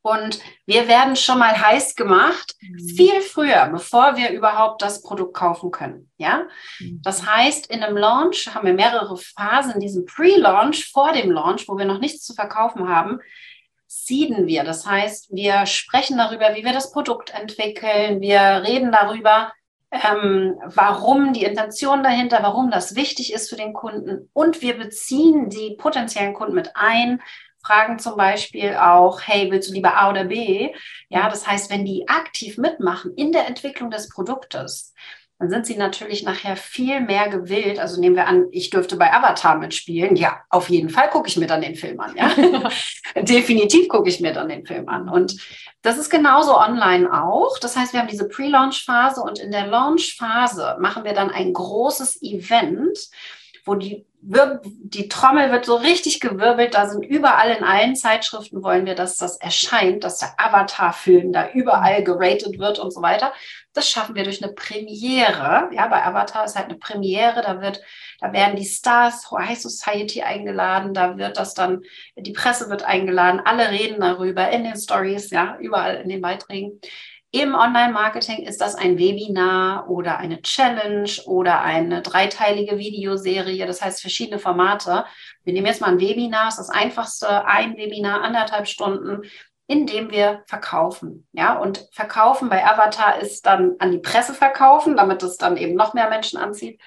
und 0.00 0.38
wir 0.66 0.86
werden 0.86 1.16
schon 1.16 1.38
mal 1.38 1.58
heiß 1.58 1.94
gemacht, 1.94 2.56
mhm. 2.60 2.78
viel 2.96 3.20
früher, 3.20 3.68
bevor 3.70 4.16
wir 4.16 4.30
überhaupt 4.30 4.82
das 4.82 5.02
Produkt 5.02 5.34
kaufen 5.34 5.70
können. 5.70 6.10
Ja, 6.18 6.44
mhm. 6.78 7.00
das 7.02 7.26
heißt, 7.26 7.66
in 7.66 7.82
einem 7.82 7.96
Launch 7.96 8.54
haben 8.54 8.66
wir 8.66 8.74
mehrere 8.74 9.16
Phasen, 9.16 9.80
diesen 9.80 10.06
Pre-Launch 10.06 10.90
vor 10.90 11.12
dem 11.12 11.30
Launch, 11.30 11.68
wo 11.68 11.76
wir 11.76 11.86
noch 11.86 12.00
nichts 12.00 12.24
zu 12.24 12.34
verkaufen 12.34 12.88
haben 12.88 13.20
seeden 13.94 14.46
wir. 14.46 14.64
Das 14.64 14.86
heißt, 14.86 15.28
wir 15.30 15.66
sprechen 15.66 16.18
darüber, 16.18 16.54
wie 16.54 16.64
wir 16.64 16.72
das 16.72 16.92
Produkt 16.92 17.30
entwickeln. 17.30 18.20
Wir 18.20 18.62
reden 18.66 18.92
darüber, 18.92 19.52
ähm, 19.90 20.58
warum 20.64 21.32
die 21.32 21.44
Intention 21.44 22.02
dahinter, 22.02 22.42
warum 22.42 22.70
das 22.70 22.96
wichtig 22.96 23.32
ist 23.32 23.48
für 23.48 23.56
den 23.56 23.72
Kunden. 23.72 24.28
Und 24.32 24.60
wir 24.62 24.76
beziehen 24.76 25.48
die 25.48 25.76
potenziellen 25.76 26.34
Kunden 26.34 26.54
mit 26.54 26.72
ein. 26.74 27.20
fragen 27.62 27.98
zum 27.98 28.18
Beispiel 28.18 28.74
auch, 28.74 29.22
hey, 29.22 29.50
willst 29.50 29.70
du 29.70 29.74
lieber 29.74 29.96
A 29.96 30.10
oder 30.10 30.24
B? 30.24 30.74
Ja, 31.08 31.30
das 31.30 31.46
heißt, 31.46 31.70
wenn 31.70 31.86
die 31.86 32.06
aktiv 32.08 32.58
mitmachen 32.58 33.14
in 33.16 33.32
der 33.32 33.46
Entwicklung 33.46 33.90
des 33.90 34.10
Produktes, 34.10 34.92
dann 35.44 35.50
sind 35.50 35.66
sie 35.66 35.76
natürlich 35.76 36.22
nachher 36.22 36.56
viel 36.56 37.00
mehr 37.00 37.28
gewillt. 37.28 37.78
Also 37.78 38.00
nehmen 38.00 38.16
wir 38.16 38.26
an, 38.26 38.46
ich 38.50 38.70
dürfte 38.70 38.96
bei 38.96 39.12
Avatar 39.12 39.58
mitspielen. 39.58 40.16
Ja, 40.16 40.40
auf 40.48 40.70
jeden 40.70 40.88
Fall 40.88 41.10
gucke 41.10 41.28
ich 41.28 41.36
mir 41.36 41.46
dann 41.46 41.60
den 41.60 41.74
Film 41.74 42.00
an. 42.00 42.16
Ja? 42.16 42.30
Definitiv 43.22 43.88
gucke 43.88 44.08
ich 44.08 44.20
mir 44.20 44.32
dann 44.32 44.48
den 44.48 44.64
Film 44.64 44.88
an. 44.88 45.10
Und 45.10 45.36
das 45.82 45.98
ist 45.98 46.08
genauso 46.08 46.58
online 46.58 47.12
auch. 47.12 47.58
Das 47.58 47.76
heißt, 47.76 47.92
wir 47.92 48.00
haben 48.00 48.08
diese 48.08 48.26
Pre-Launch-Phase 48.26 49.20
und 49.20 49.38
in 49.38 49.50
der 49.50 49.66
Launch-Phase 49.66 50.78
machen 50.80 51.04
wir 51.04 51.12
dann 51.12 51.30
ein 51.30 51.52
großes 51.52 52.22
Event, 52.22 52.98
wo 53.64 53.74
die 53.74 54.06
die 54.26 55.08
Trommel 55.08 55.52
wird 55.52 55.66
so 55.66 55.76
richtig 55.76 56.18
gewirbelt. 56.18 56.74
Da 56.74 56.88
sind 56.88 57.04
überall 57.04 57.50
in 57.50 57.62
allen 57.62 57.94
Zeitschriften 57.94 58.62
wollen 58.62 58.86
wir, 58.86 58.94
dass 58.94 59.18
das 59.18 59.36
erscheint, 59.36 60.02
dass 60.02 60.18
der 60.18 60.34
Avatar-Film 60.38 61.32
da 61.32 61.50
überall 61.50 62.02
geratet 62.02 62.58
wird 62.58 62.78
und 62.78 62.90
so 62.90 63.02
weiter. 63.02 63.34
Das 63.74 63.88
schaffen 63.90 64.14
wir 64.14 64.24
durch 64.24 64.42
eine 64.42 64.52
Premiere. 64.52 65.68
Ja, 65.72 65.88
bei 65.88 66.02
Avatar 66.04 66.46
ist 66.46 66.56
halt 66.56 66.70
eine 66.70 66.78
Premiere. 66.78 67.42
Da 67.42 67.60
wird, 67.60 67.82
da 68.20 68.32
werden 68.32 68.56
die 68.56 68.64
Stars, 68.64 69.30
High 69.30 69.58
Society 69.58 70.22
eingeladen. 70.22 70.94
Da 70.94 71.18
wird 71.18 71.36
das 71.36 71.52
dann, 71.52 71.82
die 72.16 72.32
Presse 72.32 72.70
wird 72.70 72.82
eingeladen. 72.82 73.42
Alle 73.44 73.70
reden 73.70 74.00
darüber 74.00 74.48
in 74.50 74.64
den 74.64 74.76
Stories, 74.76 75.30
ja, 75.30 75.58
überall 75.60 75.96
in 75.96 76.08
den 76.08 76.22
Beiträgen. 76.22 76.80
Im 77.34 77.56
Online-Marketing 77.56 78.46
ist 78.46 78.60
das 78.60 78.76
ein 78.76 78.96
Webinar 78.96 79.90
oder 79.90 80.18
eine 80.18 80.40
Challenge 80.40 81.10
oder 81.26 81.62
eine 81.62 82.00
dreiteilige 82.00 82.78
Videoserie, 82.78 83.66
das 83.66 83.82
heißt 83.82 84.00
verschiedene 84.00 84.38
Formate. 84.38 85.04
Wir 85.42 85.52
nehmen 85.52 85.66
jetzt 85.66 85.80
mal 85.80 85.88
ein 85.88 85.98
Webinar, 85.98 86.44
das 86.44 86.60
ist 86.60 86.68
das 86.68 86.76
einfachste, 86.76 87.44
ein 87.44 87.76
Webinar, 87.76 88.22
anderthalb 88.22 88.68
Stunden, 88.68 89.22
in 89.66 89.84
dem 89.88 90.12
wir 90.12 90.44
verkaufen. 90.46 91.26
Ja, 91.32 91.58
und 91.58 91.88
verkaufen 91.90 92.50
bei 92.50 92.64
Avatar 92.64 93.18
ist 93.18 93.44
dann 93.46 93.74
an 93.80 93.90
die 93.90 93.98
Presse 93.98 94.32
verkaufen, 94.32 94.96
damit 94.96 95.24
es 95.24 95.36
dann 95.36 95.56
eben 95.56 95.74
noch 95.74 95.92
mehr 95.92 96.08
Menschen 96.08 96.38
anzieht. 96.38 96.80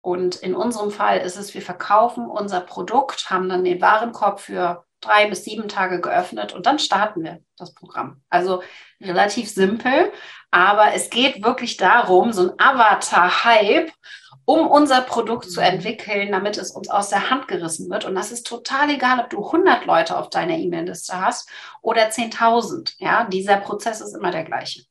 Und 0.00 0.34
in 0.34 0.56
unserem 0.56 0.90
Fall 0.90 1.18
ist 1.18 1.36
es, 1.36 1.54
wir 1.54 1.62
verkaufen 1.62 2.26
unser 2.26 2.60
Produkt, 2.60 3.30
haben 3.30 3.48
dann 3.48 3.62
den 3.62 3.80
Warenkorb 3.80 4.40
für 4.40 4.84
drei 5.00 5.28
bis 5.28 5.44
sieben 5.44 5.68
Tage 5.68 6.00
geöffnet 6.00 6.52
und 6.52 6.66
dann 6.66 6.78
starten 6.78 7.22
wir 7.22 7.40
das 7.56 7.74
Programm. 7.74 8.22
Also 8.28 8.62
relativ 9.00 9.50
simpel, 9.50 10.12
aber 10.50 10.92
es 10.94 11.10
geht 11.10 11.42
wirklich 11.44 11.76
darum, 11.76 12.32
so 12.32 12.50
ein 12.50 12.58
Avatar-Hype, 12.58 13.92
um 14.44 14.66
unser 14.66 15.00
Produkt 15.02 15.50
zu 15.50 15.60
mhm. 15.60 15.66
entwickeln, 15.66 16.32
damit 16.32 16.58
es 16.58 16.72
uns 16.72 16.88
aus 16.88 17.08
der 17.08 17.30
Hand 17.30 17.48
gerissen 17.48 17.88
wird. 17.90 18.04
Und 18.04 18.14
das 18.14 18.32
ist 18.32 18.46
total 18.46 18.90
egal, 18.90 19.20
ob 19.20 19.30
du 19.30 19.44
100 19.44 19.86
Leute 19.86 20.16
auf 20.16 20.30
deiner 20.30 20.56
E-Mail-Liste 20.56 21.20
hast 21.20 21.48
oder 21.82 22.08
10.000. 22.08 22.94
Ja, 22.98 23.24
dieser 23.24 23.56
Prozess 23.56 24.00
ist 24.00 24.14
immer 24.14 24.30
der 24.30 24.44
gleiche. 24.44 24.82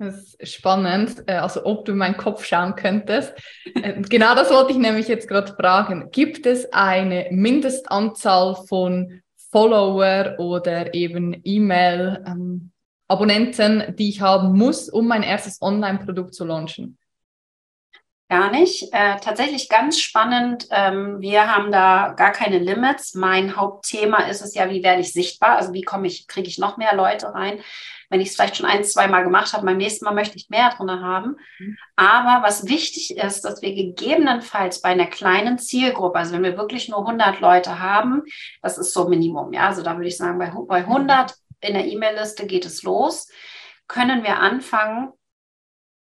Das 0.00 0.34
ist 0.34 0.54
spannend, 0.54 1.24
äh, 1.26 1.32
also 1.32 1.64
ob 1.64 1.84
du 1.84 1.92
in 1.92 1.98
meinen 1.98 2.16
Kopf 2.16 2.44
schauen 2.44 2.76
könntest. 2.76 3.32
Äh, 3.74 4.00
genau 4.02 4.36
das 4.36 4.50
wollte 4.50 4.72
ich 4.72 4.78
nämlich 4.78 5.08
jetzt 5.08 5.26
gerade 5.26 5.52
fragen. 5.52 6.10
Gibt 6.12 6.46
es 6.46 6.72
eine 6.72 7.26
Mindestanzahl 7.32 8.54
von 8.68 9.22
Follower 9.50 10.38
oder 10.38 10.94
eben 10.94 11.40
E-Mail-Abonnenten, 11.42 13.80
ähm, 13.80 13.96
die 13.96 14.10
ich 14.10 14.20
haben 14.20 14.56
muss, 14.56 14.88
um 14.88 15.08
mein 15.08 15.22
erstes 15.22 15.62
Online-Produkt 15.62 16.34
zu 16.34 16.44
launchen? 16.44 16.98
Gar 18.30 18.50
nicht. 18.50 18.92
Äh, 18.92 19.16
tatsächlich 19.20 19.70
ganz 19.70 19.98
spannend. 19.98 20.68
Ähm, 20.70 21.18
wir 21.20 21.54
haben 21.54 21.72
da 21.72 22.12
gar 22.14 22.30
keine 22.30 22.58
Limits. 22.58 23.14
Mein 23.14 23.56
Hauptthema 23.56 24.24
ist 24.24 24.42
es 24.42 24.54
ja, 24.54 24.68
wie 24.68 24.82
werde 24.82 25.00
ich 25.00 25.14
sichtbar? 25.14 25.56
Also 25.56 25.72
wie 25.72 25.80
komme 25.80 26.06
ich, 26.06 26.28
kriege 26.28 26.46
ich 26.46 26.58
noch 26.58 26.76
mehr 26.76 26.94
Leute 26.94 27.32
rein? 27.32 27.58
Wenn 28.10 28.20
ich 28.20 28.28
es 28.28 28.34
vielleicht 28.34 28.56
schon 28.56 28.66
ein, 28.66 28.84
zwei 28.84 29.06
Mal 29.06 29.24
gemacht 29.24 29.54
habe, 29.54 29.64
beim 29.64 29.78
nächsten 29.78 30.04
Mal 30.04 30.12
möchte 30.12 30.36
ich 30.36 30.50
mehr 30.50 30.68
drin 30.76 30.90
haben. 30.90 31.36
Mhm. 31.58 31.78
Aber 31.96 32.46
was 32.46 32.68
wichtig 32.68 33.16
ist, 33.16 33.46
dass 33.46 33.62
wir 33.62 33.74
gegebenenfalls 33.74 34.82
bei 34.82 34.90
einer 34.90 35.06
kleinen 35.06 35.58
Zielgruppe, 35.58 36.18
also 36.18 36.34
wenn 36.34 36.42
wir 36.42 36.58
wirklich 36.58 36.90
nur 36.90 37.00
100 37.00 37.40
Leute 37.40 37.80
haben, 37.80 38.24
das 38.60 38.76
ist 38.76 38.92
so 38.92 39.08
Minimum. 39.08 39.54
Ja, 39.54 39.68
also 39.68 39.82
da 39.82 39.96
würde 39.96 40.08
ich 40.08 40.18
sagen, 40.18 40.38
bei, 40.38 40.50
bei 40.50 40.78
100 40.80 41.34
in 41.60 41.72
der 41.72 41.86
E-Mail-Liste 41.86 42.46
geht 42.46 42.66
es 42.66 42.82
los, 42.82 43.30
können 43.86 44.22
wir 44.22 44.38
anfangen, 44.38 45.12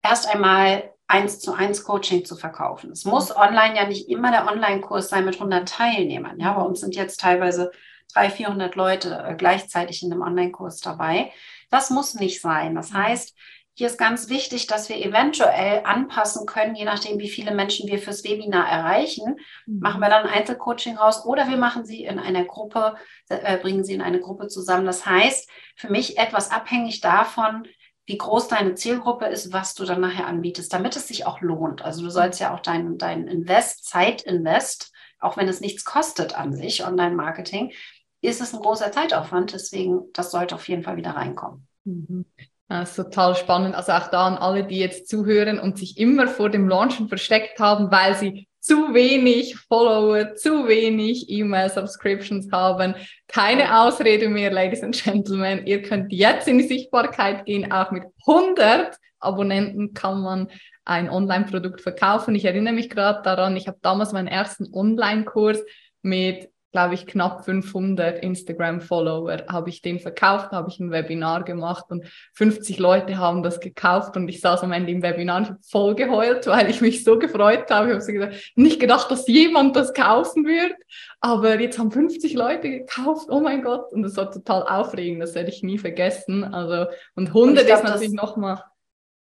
erst 0.01 0.27
einmal 0.27 0.96
eins 1.07 1.39
zu 1.39 1.53
eins 1.53 1.83
Coaching 1.83 2.25
zu 2.25 2.35
verkaufen. 2.35 2.91
Es 2.91 3.05
muss 3.05 3.35
online 3.35 3.75
ja 3.75 3.87
nicht 3.87 4.09
immer 4.09 4.31
der 4.31 4.47
Online-Kurs 4.47 5.09
sein 5.09 5.25
mit 5.25 5.35
100 5.35 5.67
Teilnehmern. 5.67 6.39
Ja, 6.39 6.53
bei 6.53 6.61
uns 6.61 6.81
sind 6.81 6.95
jetzt 6.95 7.21
teilweise 7.21 7.71
300, 8.13 8.37
400 8.37 8.75
Leute 8.75 9.23
äh, 9.25 9.35
gleichzeitig 9.35 10.03
in 10.03 10.11
einem 10.11 10.21
Online-Kurs 10.21 10.81
dabei. 10.81 11.31
Das 11.69 11.89
muss 11.89 12.13
nicht 12.13 12.41
sein. 12.41 12.75
Das 12.75 12.93
heißt, 12.93 13.35
hier 13.73 13.85
ist 13.85 13.99
ganz 13.99 14.27
wichtig, 14.27 14.65
dass 14.65 14.89
wir 14.89 14.97
eventuell 14.97 15.81
anpassen 15.83 16.47
können, 16.47 16.73
je 16.73 16.83
nachdem, 16.83 17.19
wie 17.19 17.29
viele 17.29 17.53
Menschen 17.53 17.87
wir 17.87 17.99
fürs 17.99 18.23
Webinar 18.23 18.67
erreichen. 18.67 19.35
Mhm. 19.67 19.79
Machen 19.79 20.01
wir 20.01 20.09
dann 20.09 20.25
ein 20.25 20.33
Einzelcoaching 20.33 20.97
raus 20.97 21.23
oder 21.25 21.47
wir 21.47 21.57
machen 21.57 21.85
sie 21.85 22.03
in 22.03 22.17
einer 22.17 22.43
Gruppe, 22.43 22.95
äh, 23.29 23.57
bringen 23.57 23.83
sie 23.83 23.93
in 23.93 24.01
eine 24.01 24.19
Gruppe 24.19 24.47
zusammen. 24.47 24.87
Das 24.87 25.05
heißt, 25.05 25.47
für 25.75 25.91
mich 25.91 26.17
etwas 26.17 26.49
abhängig 26.49 27.01
davon, 27.01 27.67
wie 28.07 28.17
groß 28.17 28.47
deine 28.47 28.73
Zielgruppe 28.73 29.25
ist, 29.25 29.51
was 29.51 29.75
du 29.75 29.83
dann 29.83 29.99
nachher 29.99 30.27
anbietest, 30.27 30.73
damit 30.73 30.95
es 30.95 31.09
sich 31.09 31.25
auch 31.25 31.41
lohnt. 31.41 31.83
Also 31.83 32.01
du 32.03 32.09
sollst 32.09 32.39
ja 32.39 32.55
auch 32.55 32.61
dein, 32.61 32.97
dein 32.97 33.27
Invest, 33.27 33.85
Zeitinvest, 33.85 34.93
auch 35.19 35.35
wenn 35.35 35.49
es 35.49 35.59
nichts 35.59 35.83
kostet 35.83 36.37
an 36.37 36.53
sich, 36.53 36.85
Online-Marketing, 36.85 37.73
ist 38.21 38.41
es 38.41 38.53
ein 38.53 38.61
großer 38.61 38.93
Zeitaufwand. 38.93 39.53
Deswegen, 39.53 40.05
das 40.13 40.31
sollte 40.31 40.55
auf 40.55 40.67
jeden 40.69 40.83
Fall 40.83 40.95
wieder 40.95 41.11
reinkommen. 41.11 41.67
Mhm. 41.83 42.25
Das 42.69 42.91
ist 42.91 42.95
total 42.95 43.35
spannend. 43.35 43.75
Also 43.75 43.91
auch 43.91 44.07
da 44.07 44.27
an 44.27 44.37
alle, 44.37 44.65
die 44.65 44.79
jetzt 44.79 45.09
zuhören 45.09 45.59
und 45.59 45.77
sich 45.77 45.97
immer 45.97 46.27
vor 46.27 46.49
dem 46.49 46.69
Launchen 46.69 47.09
versteckt 47.09 47.59
haben, 47.59 47.91
weil 47.91 48.15
sie 48.15 48.47
zu 48.67 48.93
wenig 48.93 49.55
Follower, 49.55 50.35
zu 50.35 50.67
wenig 50.67 51.29
E-Mail-Subscriptions 51.29 52.51
haben. 52.51 52.95
Keine 53.29 53.79
Ausrede 53.79 54.27
mehr, 54.27 54.51
Ladies 54.51 54.83
and 54.83 55.01
Gentlemen. 55.01 55.65
Ihr 55.65 55.81
könnt 55.81 56.11
jetzt 56.11 56.49
in 56.49 56.57
die 56.57 56.67
Sichtbarkeit 56.67 57.45
gehen. 57.45 57.71
Auch 57.71 57.91
mit 57.91 58.03
100 58.27 58.97
Abonnenten 59.19 59.93
kann 59.93 60.21
man 60.21 60.49
ein 60.83 61.09
Online-Produkt 61.09 61.79
verkaufen. 61.79 62.35
Ich 62.35 62.43
erinnere 62.43 62.73
mich 62.73 62.89
gerade 62.89 63.21
daran, 63.21 63.55
ich 63.55 63.69
habe 63.69 63.77
damals 63.81 64.11
meinen 64.11 64.27
ersten 64.27 64.67
Online-Kurs 64.73 65.63
mit 66.01 66.49
glaube 66.71 66.93
ich, 66.93 67.07
knapp 67.07 67.45
500 67.45 68.23
Instagram-Follower 68.23 69.45
habe 69.47 69.69
ich 69.69 69.81
den 69.81 69.99
verkauft, 69.99 70.51
habe 70.51 70.69
ich 70.69 70.79
ein 70.79 70.91
Webinar 70.91 71.43
gemacht 71.43 71.85
und 71.89 72.05
50 72.33 72.77
Leute 72.77 73.17
haben 73.17 73.41
das 73.41 73.59
gekauft 73.59 74.15
und 74.17 74.27
ich 74.27 74.41
saß 74.41 74.63
am 74.63 74.71
Ende 74.71 74.91
im 74.91 75.01
Webinar 75.01 75.37
und 75.37 75.65
voll 75.65 75.95
geheult, 75.95 76.45
weil 76.47 76.69
ich 76.69 76.81
mich 76.81 77.03
so 77.03 77.17
gefreut 77.17 77.69
habe. 77.69 77.87
Ich 77.87 77.93
habe 77.93 78.01
so 78.01 78.11
gesagt, 78.11 78.35
nicht 78.55 78.79
gedacht, 78.79 79.09
dass 79.09 79.27
jemand 79.27 79.75
das 79.75 79.93
kaufen 79.93 80.45
wird, 80.45 80.75
aber 81.21 81.59
jetzt 81.59 81.79
haben 81.79 81.91
50 81.91 82.33
Leute 82.33 82.69
gekauft, 82.69 83.27
oh 83.29 83.39
mein 83.39 83.63
Gott, 83.63 83.91
und 83.93 84.03
das 84.03 84.17
war 84.17 84.29
total 84.29 84.63
aufregend, 84.63 85.21
das 85.21 85.35
werde 85.35 85.49
ich 85.49 85.63
nie 85.63 85.77
vergessen. 85.77 86.43
Also, 86.43 86.91
und 87.15 87.27
100 87.27 87.65
glaub, 87.65 87.79
ist 87.79 87.83
natürlich 87.85 88.13
nochmal 88.13 88.61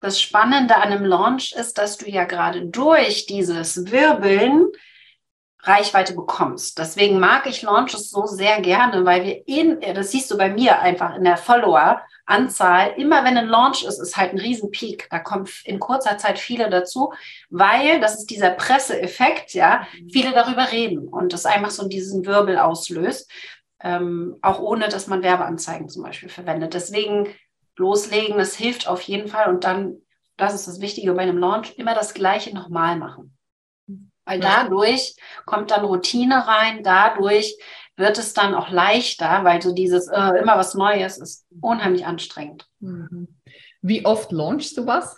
das 0.03 0.19
Spannende 0.19 0.75
an 0.75 0.91
einem 0.91 1.05
Launch 1.05 1.53
ist, 1.57 1.77
dass 1.77 1.97
du 1.97 2.09
ja 2.09 2.25
gerade 2.25 2.65
durch 2.65 3.25
dieses 3.25 3.89
Wirbeln 3.89 4.67
Reichweite 5.65 6.13
bekommst. 6.13 6.77
Deswegen 6.77 7.19
mag 7.19 7.47
ich 7.47 7.61
Launches 7.61 8.11
so 8.11 8.25
sehr 8.25 8.59
gerne, 8.59 9.05
weil 9.05 9.23
wir 9.23 9.47
in, 9.47 9.79
das 9.95 10.11
siehst 10.11 10.29
du 10.29 10.37
bei 10.37 10.49
mir 10.49 10.79
einfach 10.79 11.15
in 11.15 11.23
der 11.23 11.37
Follower-Anzahl, 11.37 12.93
immer 12.97 13.23
wenn 13.23 13.37
ein 13.37 13.47
Launch 13.47 13.85
ist, 13.85 13.97
ist 13.99 14.17
halt 14.17 14.33
ein 14.33 14.39
Riesenpeak. 14.39 15.07
Da 15.09 15.19
kommen 15.19 15.47
in 15.63 15.79
kurzer 15.79 16.17
Zeit 16.17 16.37
viele 16.37 16.69
dazu, 16.69 17.13
weil 17.49 18.01
das 18.01 18.15
ist 18.15 18.29
dieser 18.29 18.49
Presseeffekt, 18.49 19.53
ja, 19.53 19.87
mhm. 19.93 20.09
viele 20.09 20.33
darüber 20.33 20.69
reden 20.71 21.07
und 21.07 21.31
das 21.31 21.45
einfach 21.45 21.71
so 21.71 21.87
diesen 21.87 22.25
Wirbel 22.25 22.57
auslöst, 22.57 23.31
ähm, 23.81 24.35
auch 24.41 24.59
ohne, 24.59 24.89
dass 24.89 25.07
man 25.07 25.23
Werbeanzeigen 25.23 25.87
zum 25.87 26.03
Beispiel 26.03 26.29
verwendet. 26.29 26.73
Deswegen 26.73 27.29
loslegen, 27.77 28.37
das 28.37 28.55
hilft 28.55 28.89
auf 28.89 29.01
jeden 29.01 29.29
Fall 29.29 29.49
und 29.49 29.63
dann, 29.63 29.95
das 30.35 30.53
ist 30.53 30.67
das 30.67 30.81
Wichtige 30.81 31.13
bei 31.13 31.21
einem 31.21 31.37
Launch, 31.37 31.75
immer 31.77 31.95
das 31.95 32.13
Gleiche 32.13 32.53
nochmal 32.53 32.97
machen. 32.97 33.37
Weil 34.25 34.39
dadurch 34.39 35.15
kommt 35.45 35.71
dann 35.71 35.85
Routine 35.85 36.47
rein, 36.47 36.83
dadurch 36.83 37.57
wird 37.95 38.17
es 38.17 38.33
dann 38.33 38.55
auch 38.55 38.69
leichter, 38.69 39.43
weil 39.43 39.61
so 39.61 39.73
dieses 39.73 40.07
äh, 40.07 40.39
immer 40.39 40.57
was 40.57 40.73
Neues 40.73 41.17
ist 41.17 41.45
unheimlich 41.61 42.05
anstrengend. 42.05 42.67
Mhm. 42.79 43.27
Wie 43.81 44.05
oft 44.05 44.31
launchst 44.31 44.77
du 44.77 44.87
was? 44.87 45.17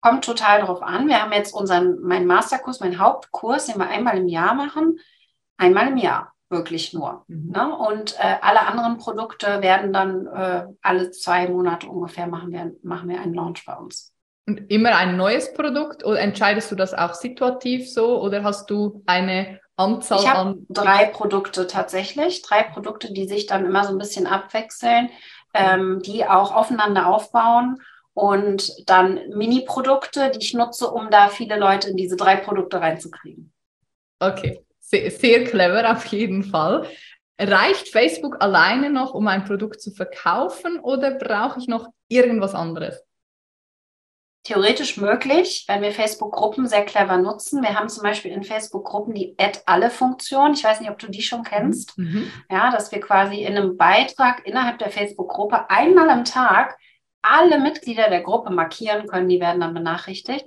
Kommt 0.00 0.24
total 0.24 0.60
darauf 0.60 0.82
an. 0.82 1.08
Wir 1.08 1.22
haben 1.22 1.32
jetzt 1.32 1.52
unseren, 1.52 2.00
meinen 2.00 2.26
Masterkurs, 2.26 2.80
meinen 2.80 2.98
Hauptkurs, 2.98 3.66
den 3.66 3.78
wir 3.78 3.88
einmal 3.88 4.16
im 4.16 4.28
Jahr 4.28 4.54
machen. 4.54 4.98
Einmal 5.56 5.88
im 5.88 5.96
Jahr, 5.96 6.32
wirklich 6.48 6.92
nur. 6.92 7.24
Mhm. 7.28 7.50
Ne? 7.50 7.76
Und 7.76 8.18
äh, 8.18 8.36
alle 8.40 8.66
anderen 8.66 8.98
Produkte 8.98 9.62
werden 9.62 9.92
dann 9.92 10.26
äh, 10.26 10.66
alle 10.82 11.10
zwei 11.10 11.48
Monate 11.48 11.88
ungefähr 11.88 12.26
machen 12.26 12.50
wir, 12.50 12.72
machen 12.82 13.08
wir 13.08 13.20
einen 13.20 13.34
Launch 13.34 13.64
bei 13.64 13.74
uns. 13.74 14.15
Und 14.48 14.70
immer 14.70 14.96
ein 14.96 15.16
neues 15.16 15.52
Produkt 15.54 16.04
oder 16.04 16.20
entscheidest 16.20 16.70
du 16.70 16.76
das 16.76 16.94
auch 16.94 17.14
situativ 17.14 17.90
so 17.90 18.20
oder 18.22 18.44
hast 18.44 18.70
du 18.70 19.02
eine 19.06 19.60
Anzahl 19.76 20.20
ich 20.20 20.28
an? 20.28 20.66
Drei 20.68 21.06
Produkte 21.06 21.66
tatsächlich, 21.66 22.42
drei 22.42 22.62
Produkte, 22.62 23.12
die 23.12 23.26
sich 23.26 23.46
dann 23.46 23.66
immer 23.66 23.84
so 23.84 23.90
ein 23.90 23.98
bisschen 23.98 24.28
abwechseln, 24.28 25.10
ähm, 25.52 26.00
die 26.00 26.24
auch 26.26 26.54
aufeinander 26.54 27.08
aufbauen 27.08 27.82
und 28.14 28.88
dann 28.88 29.20
Mini-Produkte, 29.34 30.30
die 30.30 30.38
ich 30.38 30.54
nutze, 30.54 30.88
um 30.88 31.10
da 31.10 31.28
viele 31.28 31.58
Leute 31.58 31.90
in 31.90 31.96
diese 31.96 32.16
drei 32.16 32.36
Produkte 32.36 32.80
reinzukriegen. 32.80 33.52
Okay, 34.20 34.64
sehr, 34.78 35.10
sehr 35.10 35.44
clever 35.44 35.90
auf 35.90 36.06
jeden 36.06 36.44
Fall. 36.44 36.86
Reicht 37.38 37.88
Facebook 37.88 38.36
alleine 38.40 38.90
noch, 38.90 39.12
um 39.12 39.28
ein 39.28 39.44
Produkt 39.44 39.82
zu 39.82 39.90
verkaufen 39.90 40.78
oder 40.78 41.10
brauche 41.10 41.58
ich 41.58 41.68
noch 41.68 41.88
irgendwas 42.08 42.54
anderes? 42.54 43.05
Theoretisch 44.46 44.96
möglich, 44.96 45.64
wenn 45.66 45.82
wir 45.82 45.90
Facebook-Gruppen 45.90 46.68
sehr 46.68 46.84
clever 46.84 47.16
nutzen. 47.16 47.62
Wir 47.62 47.74
haben 47.74 47.88
zum 47.88 48.04
Beispiel 48.04 48.30
in 48.30 48.44
Facebook-Gruppen 48.44 49.12
die 49.12 49.34
Add-alle-Funktion. 49.38 50.52
Ich 50.52 50.62
weiß 50.62 50.80
nicht, 50.80 50.90
ob 50.90 51.00
du 51.00 51.08
die 51.08 51.22
schon 51.22 51.42
kennst. 51.42 51.98
Mhm. 51.98 52.04
mhm. 52.04 52.30
Ja, 52.48 52.70
dass 52.70 52.92
wir 52.92 53.00
quasi 53.00 53.42
in 53.42 53.56
einem 53.56 53.76
Beitrag 53.76 54.46
innerhalb 54.46 54.78
der 54.78 54.90
Facebook-Gruppe 54.90 55.68
einmal 55.68 56.10
am 56.10 56.24
Tag 56.24 56.78
alle 57.22 57.58
Mitglieder 57.58 58.08
der 58.08 58.22
Gruppe 58.22 58.50
markieren 58.52 59.08
können. 59.08 59.28
Die 59.28 59.40
werden 59.40 59.60
dann 59.60 59.74
benachrichtigt 59.74 60.46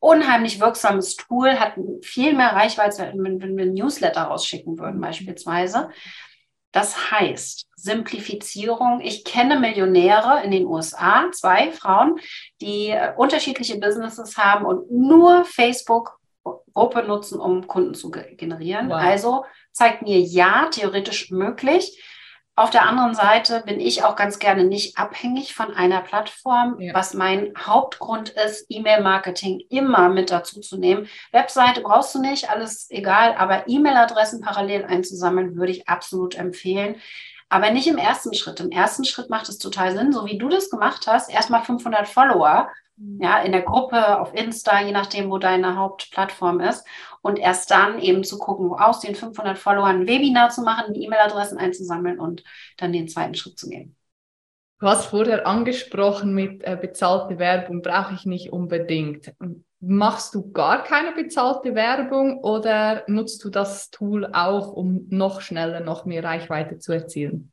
unheimlich 0.00 0.60
wirksames 0.60 1.16
Tool, 1.16 1.60
hat 1.60 1.74
viel 2.02 2.34
mehr 2.34 2.54
Reichweite, 2.54 3.12
wenn, 3.14 3.40
wenn 3.42 3.56
wir 3.56 3.64
ein 3.64 3.74
Newsletter 3.74 4.22
rausschicken 4.22 4.78
würden 4.78 5.00
beispielsweise. 5.00 5.90
Das 6.72 7.10
heißt, 7.10 7.66
Simplifizierung. 7.74 9.00
Ich 9.00 9.24
kenne 9.24 9.58
Millionäre 9.58 10.42
in 10.44 10.50
den 10.50 10.66
USA, 10.66 11.30
zwei 11.32 11.72
Frauen, 11.72 12.20
die 12.60 12.90
äh, 12.90 13.12
unterschiedliche 13.16 13.78
Businesses 13.78 14.36
haben 14.36 14.64
und 14.64 14.90
nur 14.90 15.44
Facebook-Gruppe 15.44 17.02
nutzen, 17.02 17.40
um 17.40 17.66
Kunden 17.66 17.94
zu 17.94 18.10
generieren. 18.10 18.88
Wow. 18.88 18.98
Also 18.98 19.44
zeigt 19.72 20.02
mir 20.02 20.20
ja, 20.20 20.68
theoretisch 20.70 21.30
möglich. 21.30 22.00
Auf 22.60 22.68
der 22.68 22.86
anderen 22.86 23.14
Seite 23.14 23.62
bin 23.64 23.80
ich 23.80 24.04
auch 24.04 24.16
ganz 24.16 24.38
gerne 24.38 24.64
nicht 24.64 24.98
abhängig 24.98 25.54
von 25.54 25.72
einer 25.72 26.02
Plattform, 26.02 26.78
ja. 26.78 26.92
was 26.92 27.14
mein 27.14 27.54
Hauptgrund 27.56 28.28
ist, 28.28 28.66
E-Mail-Marketing 28.68 29.62
immer 29.70 30.10
mit 30.10 30.30
dazu 30.30 30.60
zu 30.60 30.76
nehmen. 30.76 31.08
Webseite 31.32 31.80
brauchst 31.80 32.14
du 32.14 32.20
nicht, 32.20 32.50
alles 32.50 32.90
egal, 32.90 33.34
aber 33.38 33.66
E-Mail-Adressen 33.66 34.42
parallel 34.42 34.84
einzusammeln, 34.84 35.56
würde 35.56 35.72
ich 35.72 35.88
absolut 35.88 36.34
empfehlen. 36.34 36.96
Aber 37.48 37.70
nicht 37.70 37.86
im 37.86 37.96
ersten 37.96 38.34
Schritt. 38.34 38.60
Im 38.60 38.70
ersten 38.70 39.06
Schritt 39.06 39.30
macht 39.30 39.48
es 39.48 39.56
total 39.56 39.96
Sinn, 39.96 40.12
so 40.12 40.26
wie 40.26 40.36
du 40.36 40.50
das 40.50 40.68
gemacht 40.68 41.06
hast, 41.06 41.30
erstmal 41.30 41.64
500 41.64 42.06
Follower 42.06 42.68
ja, 43.18 43.40
in 43.42 43.52
der 43.52 43.62
Gruppe, 43.62 44.20
auf 44.20 44.34
Insta, 44.34 44.82
je 44.82 44.92
nachdem, 44.92 45.30
wo 45.30 45.38
deine 45.38 45.76
Hauptplattform 45.76 46.60
ist. 46.60 46.86
Und 47.22 47.38
erst 47.38 47.70
dann 47.70 47.98
eben 47.98 48.24
zu 48.24 48.38
gucken, 48.38 48.72
aus 48.72 49.00
den 49.00 49.14
500 49.14 49.58
Followern 49.58 50.02
ein 50.02 50.06
Webinar 50.06 50.50
zu 50.50 50.62
machen, 50.62 50.94
die 50.94 51.04
E-Mail-Adressen 51.04 51.58
einzusammeln 51.58 52.18
und 52.18 52.44
dann 52.76 52.92
den 52.92 53.08
zweiten 53.08 53.34
Schritt 53.34 53.58
zu 53.58 53.68
gehen. 53.68 53.96
Du 54.80 54.86
hast 54.86 55.06
vorher 55.06 55.46
angesprochen 55.46 56.34
mit 56.34 56.64
äh, 56.64 56.76
bezahlte 56.80 57.38
Werbung, 57.38 57.82
brauche 57.82 58.14
ich 58.14 58.24
nicht 58.24 58.50
unbedingt. 58.50 59.34
Machst 59.78 60.34
du 60.34 60.50
gar 60.52 60.82
keine 60.84 61.12
bezahlte 61.12 61.74
Werbung 61.74 62.38
oder 62.38 63.04
nutzt 63.06 63.44
du 63.44 63.50
das 63.50 63.90
Tool 63.90 64.26
auch, 64.32 64.72
um 64.72 65.06
noch 65.10 65.42
schneller, 65.42 65.80
noch 65.80 66.06
mehr 66.06 66.24
Reichweite 66.24 66.78
zu 66.78 66.92
erzielen? 66.92 67.52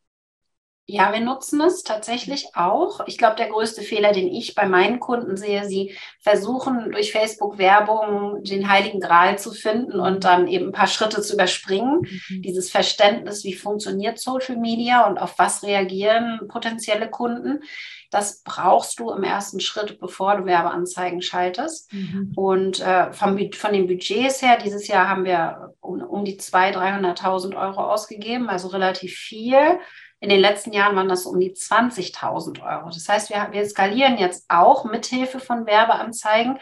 Ja, 0.89 1.11
wir 1.11 1.19
nutzen 1.19 1.59
es 1.59 1.83
tatsächlich 1.83 2.55
auch. 2.55 3.01
Ich 3.07 3.17
glaube, 3.17 3.35
der 3.35 3.49
größte 3.49 3.81
Fehler, 3.81 4.13
den 4.13 4.29
ich 4.29 4.55
bei 4.55 4.65
meinen 4.65 5.01
Kunden 5.01 5.35
sehe, 5.35 5.65
sie 5.65 5.97
versuchen 6.21 6.93
durch 6.93 7.11
Facebook-Werbung 7.11 8.41
den 8.43 8.69
heiligen 8.69 9.01
Gral 9.01 9.37
zu 9.37 9.51
finden 9.51 9.99
und 9.99 10.23
dann 10.23 10.47
eben 10.47 10.67
ein 10.67 10.71
paar 10.71 10.87
Schritte 10.87 11.21
zu 11.21 11.33
überspringen. 11.33 12.03
Mhm. 12.29 12.41
Dieses 12.41 12.71
Verständnis, 12.71 13.43
wie 13.43 13.53
funktioniert 13.53 14.17
Social 14.17 14.55
Media 14.55 15.05
und 15.07 15.17
auf 15.17 15.37
was 15.37 15.61
reagieren 15.61 16.47
potenzielle 16.47 17.09
Kunden. 17.09 17.63
Das 18.09 18.41
brauchst 18.43 18.99
du 18.99 19.11
im 19.11 19.23
ersten 19.23 19.59
Schritt, 19.59 19.99
bevor 19.99 20.37
du 20.37 20.45
Werbeanzeigen 20.45 21.21
schaltest. 21.21 21.91
Mhm. 21.91 22.31
Und 22.33 22.79
äh, 22.79 23.11
vom, 23.11 23.37
von 23.51 23.73
den 23.73 23.87
Budgets 23.87 24.41
her, 24.41 24.57
dieses 24.63 24.87
Jahr 24.87 25.09
haben 25.09 25.25
wir 25.25 25.73
um, 25.81 26.01
um 26.01 26.23
die 26.23 26.37
200.000, 26.37 27.19
300.000 27.19 27.61
Euro 27.61 27.81
ausgegeben, 27.91 28.47
also 28.47 28.69
relativ 28.69 29.15
viel. 29.15 29.79
In 30.19 30.29
den 30.29 30.39
letzten 30.39 30.73
Jahren 30.73 30.95
waren 30.95 31.09
das 31.09 31.25
um 31.25 31.39
die 31.39 31.53
20.000 31.53 32.63
Euro. 32.63 32.89
Das 32.89 33.07
heißt, 33.07 33.29
wir, 33.29 33.49
wir 33.51 33.67
skalieren 33.69 34.17
jetzt 34.17 34.45
auch 34.47 34.83
mithilfe 34.83 35.39
von 35.39 35.65
Werbeanzeigen. 35.67 36.59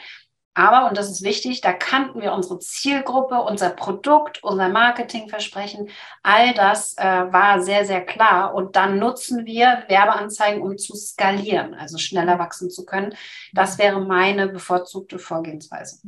Aber, 0.57 0.87
und 0.87 0.97
das 0.97 1.09
ist 1.11 1.21
wichtig, 1.21 1.59
da 1.59 1.73
kannten 1.73 2.21
wir 2.21 2.31
unsere 2.31 2.59
Zielgruppe, 2.59 3.41
unser 3.41 3.71
Produkt, 3.71 4.41
unser 4.41 4.69
Marketingversprechen. 4.69 5.89
All 6.23 6.53
das 6.53 6.97
äh, 6.97 7.03
war 7.03 7.61
sehr, 7.61 7.85
sehr 7.85 8.05
klar. 8.05 8.53
Und 8.53 8.77
dann 8.77 8.97
nutzen 8.97 9.45
wir 9.45 9.83
Werbeanzeigen, 9.89 10.61
um 10.61 10.77
zu 10.77 10.95
skalieren, 10.95 11.73
also 11.73 11.97
schneller 11.97 12.39
wachsen 12.39 12.69
zu 12.69 12.85
können. 12.85 13.15
Das 13.53 13.77
wäre 13.77 13.99
meine 13.99 14.47
bevorzugte 14.47 15.19
Vorgehensweise. 15.19 15.99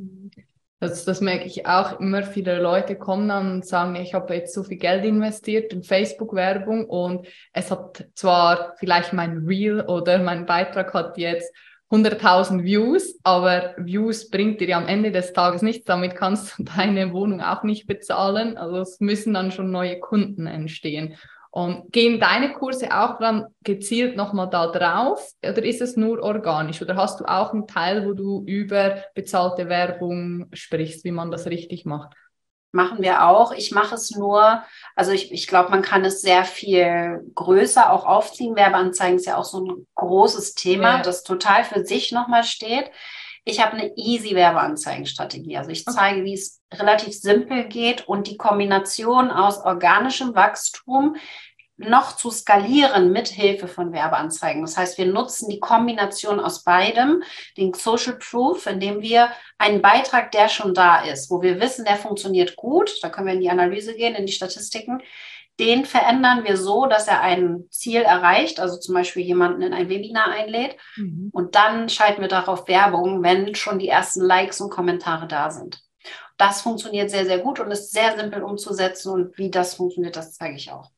Das, 0.79 1.05
das 1.05 1.21
merke 1.21 1.45
ich 1.45 1.65
auch. 1.65 1.99
Immer 1.99 2.21
viele 2.21 2.61
Leute 2.61 2.95
kommen 2.95 3.29
dann 3.29 3.51
und 3.51 3.65
sagen, 3.65 3.95
ich 3.95 4.13
habe 4.13 4.35
jetzt 4.35 4.53
so 4.53 4.63
viel 4.63 4.77
Geld 4.77 5.05
investiert 5.05 5.73
in 5.73 5.81
Facebook-Werbung 5.81 6.85
und 6.85 7.27
es 7.51 7.71
hat 7.71 8.07
zwar 8.13 8.75
vielleicht 8.77 9.11
mein 9.11 9.45
Reel 9.47 9.81
oder 9.81 10.19
mein 10.19 10.45
Beitrag 10.45 10.93
hat 10.93 11.17
jetzt 11.17 11.51
100.000 11.89 12.63
Views, 12.63 13.17
aber 13.23 13.73
Views 13.77 14.29
bringt 14.29 14.59
dir 14.59 14.67
ja 14.67 14.77
am 14.77 14.87
Ende 14.87 15.11
des 15.11 15.33
Tages 15.33 15.61
nichts. 15.61 15.85
Damit 15.85 16.15
kannst 16.15 16.59
du 16.59 16.63
deine 16.77 17.13
Wohnung 17.13 17.41
auch 17.41 17.63
nicht 17.63 17.87
bezahlen. 17.87 18.57
Also 18.57 18.77
es 18.79 18.99
müssen 18.99 19.33
dann 19.33 19.51
schon 19.51 19.71
neue 19.71 19.99
Kunden 19.99 20.47
entstehen. 20.47 21.15
Und 21.57 21.91
gehen 21.91 22.19
deine 22.19 22.53
Kurse 22.53 22.95
auch 22.95 23.17
dann 23.17 23.47
gezielt 23.63 24.15
nochmal 24.15 24.47
da 24.47 24.67
drauf 24.67 25.27
oder 25.41 25.63
ist 25.63 25.81
es 25.81 25.97
nur 25.97 26.21
organisch? 26.21 26.83
Oder 26.83 26.95
hast 26.95 27.19
du 27.19 27.25
auch 27.25 27.51
einen 27.51 27.65
Teil, 27.65 28.05
wo 28.05 28.13
du 28.13 28.43
über 28.45 29.03
bezahlte 29.15 29.67
Werbung 29.67 30.49
sprichst, 30.53 31.03
wie 31.03 31.09
man 31.09 31.31
das 31.31 31.47
richtig 31.47 31.83
macht? 31.83 32.13
Machen 32.73 33.01
wir 33.01 33.25
auch. 33.25 33.53
Ich 33.53 33.71
mache 33.71 33.95
es 33.95 34.11
nur, 34.11 34.61
also 34.95 35.11
ich, 35.11 35.31
ich 35.31 35.47
glaube, 35.47 35.71
man 35.71 35.81
kann 35.81 36.05
es 36.05 36.21
sehr 36.21 36.45
viel 36.45 37.21
größer 37.33 37.91
auch 37.91 38.05
aufziehen. 38.05 38.55
Werbeanzeigen 38.55 39.17
ist 39.17 39.25
ja 39.25 39.37
auch 39.37 39.43
so 39.43 39.65
ein 39.65 39.87
großes 39.95 40.53
Thema, 40.53 40.97
ja. 40.97 41.01
das 41.01 41.23
total 41.23 41.63
für 41.63 41.83
sich 41.83 42.11
nochmal 42.11 42.43
steht. 42.43 42.91
Ich 43.45 43.65
habe 43.65 43.77
eine 43.77 43.93
easy 43.95 44.35
Werbeanzeigenstrategie. 44.35 45.57
Also 45.57 45.71
ich 45.71 45.85
zeige, 45.85 46.23
wie 46.23 46.33
es 46.33 46.61
relativ 46.71 47.13
simpel 47.13 47.63
geht 47.63 48.07
und 48.07 48.27
die 48.27 48.35
Kombination 48.35 49.31
aus 49.31 49.57
organischem 49.63 50.35
Wachstum 50.35 51.15
noch 51.77 52.15
zu 52.15 52.31
skalieren 52.31 53.11
mit 53.11 53.27
Hilfe 53.27 53.67
von 53.67 53.93
Werbeanzeigen. 53.93 54.61
Das 54.61 54.77
heißt, 54.77 54.97
wir 54.97 55.05
nutzen 55.05 55.49
die 55.49 55.59
Kombination 55.59 56.39
aus 56.39 56.63
beidem, 56.63 57.23
den 57.55 57.73
Social 57.73 58.17
Proof, 58.17 58.65
indem 58.65 59.01
wir 59.01 59.29
einen 59.57 59.81
Beitrag, 59.81 60.31
der 60.31 60.49
schon 60.49 60.73
da 60.73 61.03
ist, 61.03 61.29
wo 61.29 61.41
wir 61.41 61.61
wissen, 61.61 61.85
der 61.85 61.95
funktioniert 61.95 62.55
gut, 62.55 62.97
da 63.01 63.09
können 63.09 63.27
wir 63.27 63.33
in 63.35 63.41
die 63.41 63.49
Analyse 63.49 63.95
gehen, 63.95 64.15
in 64.15 64.25
die 64.25 64.33
Statistiken, 64.33 65.01
den 65.59 65.85
verändern 65.85 66.43
wir 66.43 66.55
so, 66.55 66.85
dass 66.85 67.07
er 67.07 67.21
ein 67.21 67.65
Ziel 67.71 68.01
erreicht, 68.01 68.59
also 68.59 68.77
zum 68.77 68.93
Beispiel 68.93 69.23
jemanden 69.23 69.63
in 69.63 69.73
ein 69.73 69.89
Webinar 69.89 70.29
einlädt. 70.29 70.77
Mhm. 70.97 71.29
Und 71.31 71.55
dann 71.55 71.89
schalten 71.89 72.21
wir 72.21 72.27
darauf 72.27 72.67
Werbung, 72.67 73.23
wenn 73.23 73.55
schon 73.55 73.79
die 73.79 73.87
ersten 73.87 74.21
Likes 74.21 74.61
und 74.61 74.69
Kommentare 74.69 75.27
da 75.27 75.49
sind. 75.49 75.81
Das 76.37 76.61
funktioniert 76.61 77.09
sehr, 77.09 77.25
sehr 77.25 77.39
gut 77.39 77.59
und 77.59 77.71
ist 77.71 77.91
sehr 77.91 78.17
simpel 78.19 78.43
umzusetzen. 78.43 79.11
Und 79.11 79.37
wie 79.39 79.49
das 79.49 79.73
funktioniert, 79.73 80.15
das 80.15 80.33
zeige 80.33 80.55
ich 80.55 80.71
auch. 80.71 80.91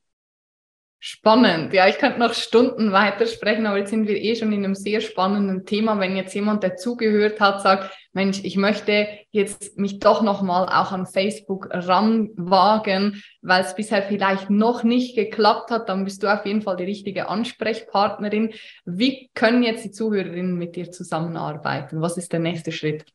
Spannend. 1.02 1.72
Ja, 1.72 1.88
ich 1.88 1.98
könnte 1.98 2.20
noch 2.20 2.34
Stunden 2.34 2.92
weitersprechen, 2.92 3.66
aber 3.66 3.78
jetzt 3.78 3.90
sind 3.90 4.06
wir 4.10 4.18
eh 4.18 4.36
schon 4.36 4.52
in 4.52 4.66
einem 4.66 4.76
sehr 4.76 5.00
spannenden 5.00 5.66
Thema. 5.66 5.98
Wenn 5.98 6.18
jetzt 6.18 6.36
jemand, 6.36 6.62
der 6.62 6.76
zugehört 6.76 7.40
hat, 7.40 7.62
sagt, 7.62 7.90
Mensch, 8.12 8.42
ich 8.44 8.58
möchte 8.58 9.08
jetzt 9.32 9.78
mich 9.78 10.00
doch 10.00 10.22
nochmal 10.22 10.66
auch 10.66 10.92
an 10.92 11.06
Facebook 11.06 11.70
ranwagen, 11.72 13.24
weil 13.42 13.64
es 13.64 13.76
bisher 13.76 14.04
vielleicht 14.04 14.50
noch 14.50 14.84
nicht 14.84 15.16
geklappt 15.16 15.72
hat, 15.72 15.88
dann 15.88 16.04
bist 16.04 16.22
du 16.22 16.28
auf 16.28 16.46
jeden 16.46 16.64
Fall 16.64 16.76
die 16.76 16.84
richtige 16.84 17.30
Ansprechpartnerin. 17.30 18.54
Wie 18.84 19.30
können 19.34 19.64
jetzt 19.64 19.86
die 19.86 19.92
Zuhörerinnen 19.92 20.56
mit 20.56 20.76
dir 20.76 20.92
zusammenarbeiten? 20.92 22.02
Was 22.02 22.18
ist 22.18 22.34
der 22.34 22.42
nächste 22.42 22.74
Schritt? 22.74 23.06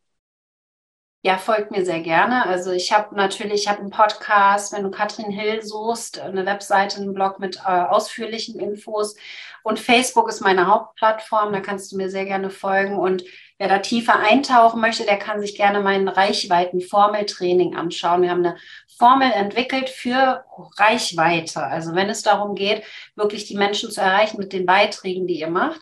Ja, 1.26 1.38
folgt 1.38 1.70
mir 1.70 1.86
sehr 1.86 2.00
gerne. 2.00 2.44
Also 2.44 2.70
ich 2.72 2.92
habe 2.92 3.16
natürlich, 3.16 3.62
ich 3.62 3.68
habe 3.68 3.80
einen 3.80 3.88
Podcast, 3.88 4.74
wenn 4.74 4.82
du 4.82 4.90
Katrin 4.90 5.30
Hill 5.30 5.62
suchst, 5.62 6.20
eine 6.20 6.44
Webseite, 6.44 7.00
einen 7.00 7.14
Blog 7.14 7.40
mit 7.40 7.56
äh, 7.64 7.70
ausführlichen 7.70 8.60
Infos. 8.60 9.16
Und 9.62 9.80
Facebook 9.80 10.28
ist 10.28 10.42
meine 10.42 10.66
Hauptplattform, 10.66 11.54
da 11.54 11.60
kannst 11.60 11.90
du 11.90 11.96
mir 11.96 12.10
sehr 12.10 12.26
gerne 12.26 12.50
folgen. 12.50 12.98
Und 12.98 13.24
wer 13.56 13.68
da 13.68 13.78
tiefer 13.78 14.18
eintauchen 14.18 14.82
möchte, 14.82 15.04
der 15.04 15.18
kann 15.18 15.40
sich 15.40 15.56
gerne 15.56 15.80
meinen 15.80 16.08
Reichweiten-Formeltraining 16.08 17.74
anschauen. 17.74 18.20
Wir 18.20 18.28
haben 18.28 18.44
eine 18.44 18.58
Formel 18.98 19.32
entwickelt 19.32 19.88
für 19.88 20.44
Reichweite. 20.76 21.62
Also 21.62 21.94
wenn 21.94 22.10
es 22.10 22.22
darum 22.22 22.54
geht, 22.54 22.82
wirklich 23.14 23.46
die 23.46 23.56
Menschen 23.56 23.90
zu 23.90 24.02
erreichen 24.02 24.36
mit 24.36 24.52
den 24.52 24.66
Beiträgen, 24.66 25.26
die 25.26 25.40
ihr 25.40 25.48
macht. 25.48 25.80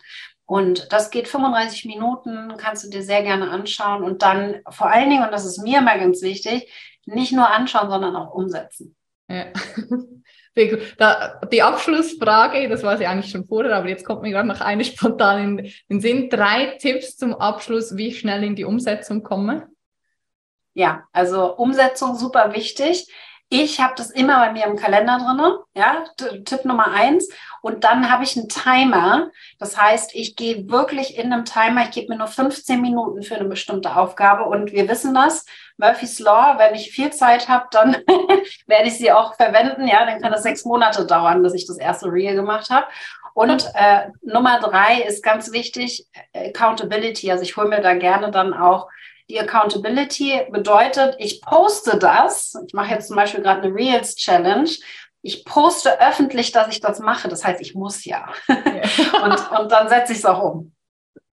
Und 0.53 0.93
das 0.93 1.09
geht 1.09 1.27
35 1.27 1.85
Minuten, 1.85 2.53
kannst 2.57 2.83
du 2.83 2.89
dir 2.91 3.01
sehr 3.01 3.23
gerne 3.23 3.49
anschauen 3.49 4.03
und 4.03 4.21
dann 4.21 4.61
vor 4.69 4.85
allen 4.85 5.09
Dingen, 5.09 5.23
und 5.23 5.31
das 5.31 5.45
ist 5.45 5.57
mir 5.63 5.79
immer 5.79 5.97
ganz 5.97 6.21
wichtig, 6.21 6.71
nicht 7.07 7.31
nur 7.31 7.49
anschauen, 7.49 7.89
sondern 7.89 8.15
auch 8.15 8.35
umsetzen. 8.35 8.95
Ja. 9.27 9.47
Da, 10.99 11.41
die 11.51 11.63
Abschlussfrage, 11.63 12.69
das 12.69 12.83
war 12.83 12.99
sie 12.99 13.07
eigentlich 13.07 13.31
schon 13.31 13.47
vorher, 13.47 13.75
aber 13.75 13.89
jetzt 13.89 14.05
kommt 14.05 14.21
mir 14.21 14.29
gerade 14.29 14.47
noch 14.47 14.61
eine 14.61 14.83
spontan 14.85 15.57
in 15.57 15.71
den 15.89 15.99
Sinn. 15.99 16.29
Drei 16.29 16.77
Tipps 16.77 17.17
zum 17.17 17.33
Abschluss, 17.33 17.97
wie 17.97 18.09
ich 18.09 18.19
schnell 18.19 18.43
in 18.43 18.55
die 18.55 18.63
Umsetzung 18.63 19.23
komme? 19.23 19.69
Ja, 20.75 21.05
also 21.11 21.55
Umsetzung 21.55 22.15
super 22.15 22.53
wichtig. 22.53 23.11
Ich 23.55 23.79
habe 23.79 23.93
das 23.95 24.09
immer 24.09 24.39
bei 24.39 24.51
mir 24.51 24.65
im 24.65 24.75
Kalender 24.75 25.19
drin, 25.19 25.57
ja, 25.75 26.03
Tipp 26.43 26.65
Nummer 26.65 26.87
eins. 26.87 27.29
Und 27.61 27.83
dann 27.83 28.09
habe 28.09 28.23
ich 28.23 28.35
einen 28.35 28.49
Timer. 28.49 29.29
Das 29.59 29.79
heißt, 29.79 30.15
ich 30.15 30.35
gehe 30.35 30.71
wirklich 30.71 31.19
in 31.19 31.31
einem 31.31 31.45
Timer, 31.45 31.83
ich 31.83 31.91
gebe 31.91 32.11
mir 32.11 32.17
nur 32.17 32.25
15 32.25 32.81
Minuten 32.81 33.21
für 33.21 33.35
eine 33.35 33.45
bestimmte 33.45 33.95
Aufgabe. 33.95 34.45
Und 34.45 34.71
wir 34.71 34.89
wissen 34.89 35.13
das, 35.13 35.45
Murphy's 35.77 36.17
Law, 36.17 36.55
wenn 36.57 36.73
ich 36.73 36.89
viel 36.89 37.13
Zeit 37.13 37.47
habe, 37.47 37.67
dann 37.69 37.97
werde 38.65 38.87
ich 38.87 38.97
sie 38.97 39.11
auch 39.11 39.35
verwenden. 39.35 39.87
Ja, 39.87 40.03
dann 40.03 40.19
kann 40.19 40.31
das 40.31 40.41
sechs 40.41 40.65
Monate 40.65 41.05
dauern, 41.05 41.43
bis 41.43 41.53
ich 41.53 41.67
das 41.67 41.77
erste 41.77 42.11
Reel 42.11 42.33
gemacht 42.33 42.71
habe. 42.71 42.87
Und 43.35 43.69
äh, 43.75 44.07
Nummer 44.23 44.61
drei 44.61 45.03
ist 45.03 45.23
ganz 45.23 45.51
wichtig, 45.51 46.07
Accountability. 46.33 47.29
Also 47.31 47.43
ich 47.43 47.55
hole 47.55 47.69
mir 47.69 47.81
da 47.81 47.93
gerne 47.93 48.31
dann 48.31 48.55
auch 48.55 48.87
die 49.29 49.39
Accountability 49.39 50.47
bedeutet, 50.51 51.15
ich 51.19 51.41
poste 51.41 51.97
das. 51.97 52.55
Ich 52.67 52.73
mache 52.73 52.91
jetzt 52.91 53.07
zum 53.07 53.15
Beispiel 53.15 53.41
gerade 53.41 53.61
eine 53.61 53.73
Reels 53.73 54.15
Challenge. 54.15 54.69
Ich 55.21 55.45
poste 55.45 56.01
öffentlich, 56.01 56.51
dass 56.51 56.67
ich 56.67 56.81
das 56.81 56.99
mache. 56.99 57.29
Das 57.29 57.45
heißt, 57.45 57.61
ich 57.61 57.75
muss 57.75 58.03
ja. 58.05 58.31
ja. 58.47 58.55
und, 59.23 59.59
und 59.59 59.71
dann 59.71 59.87
setze 59.87 60.11
ich 60.11 60.19
es 60.19 60.25
auch 60.25 60.43
um. 60.43 60.73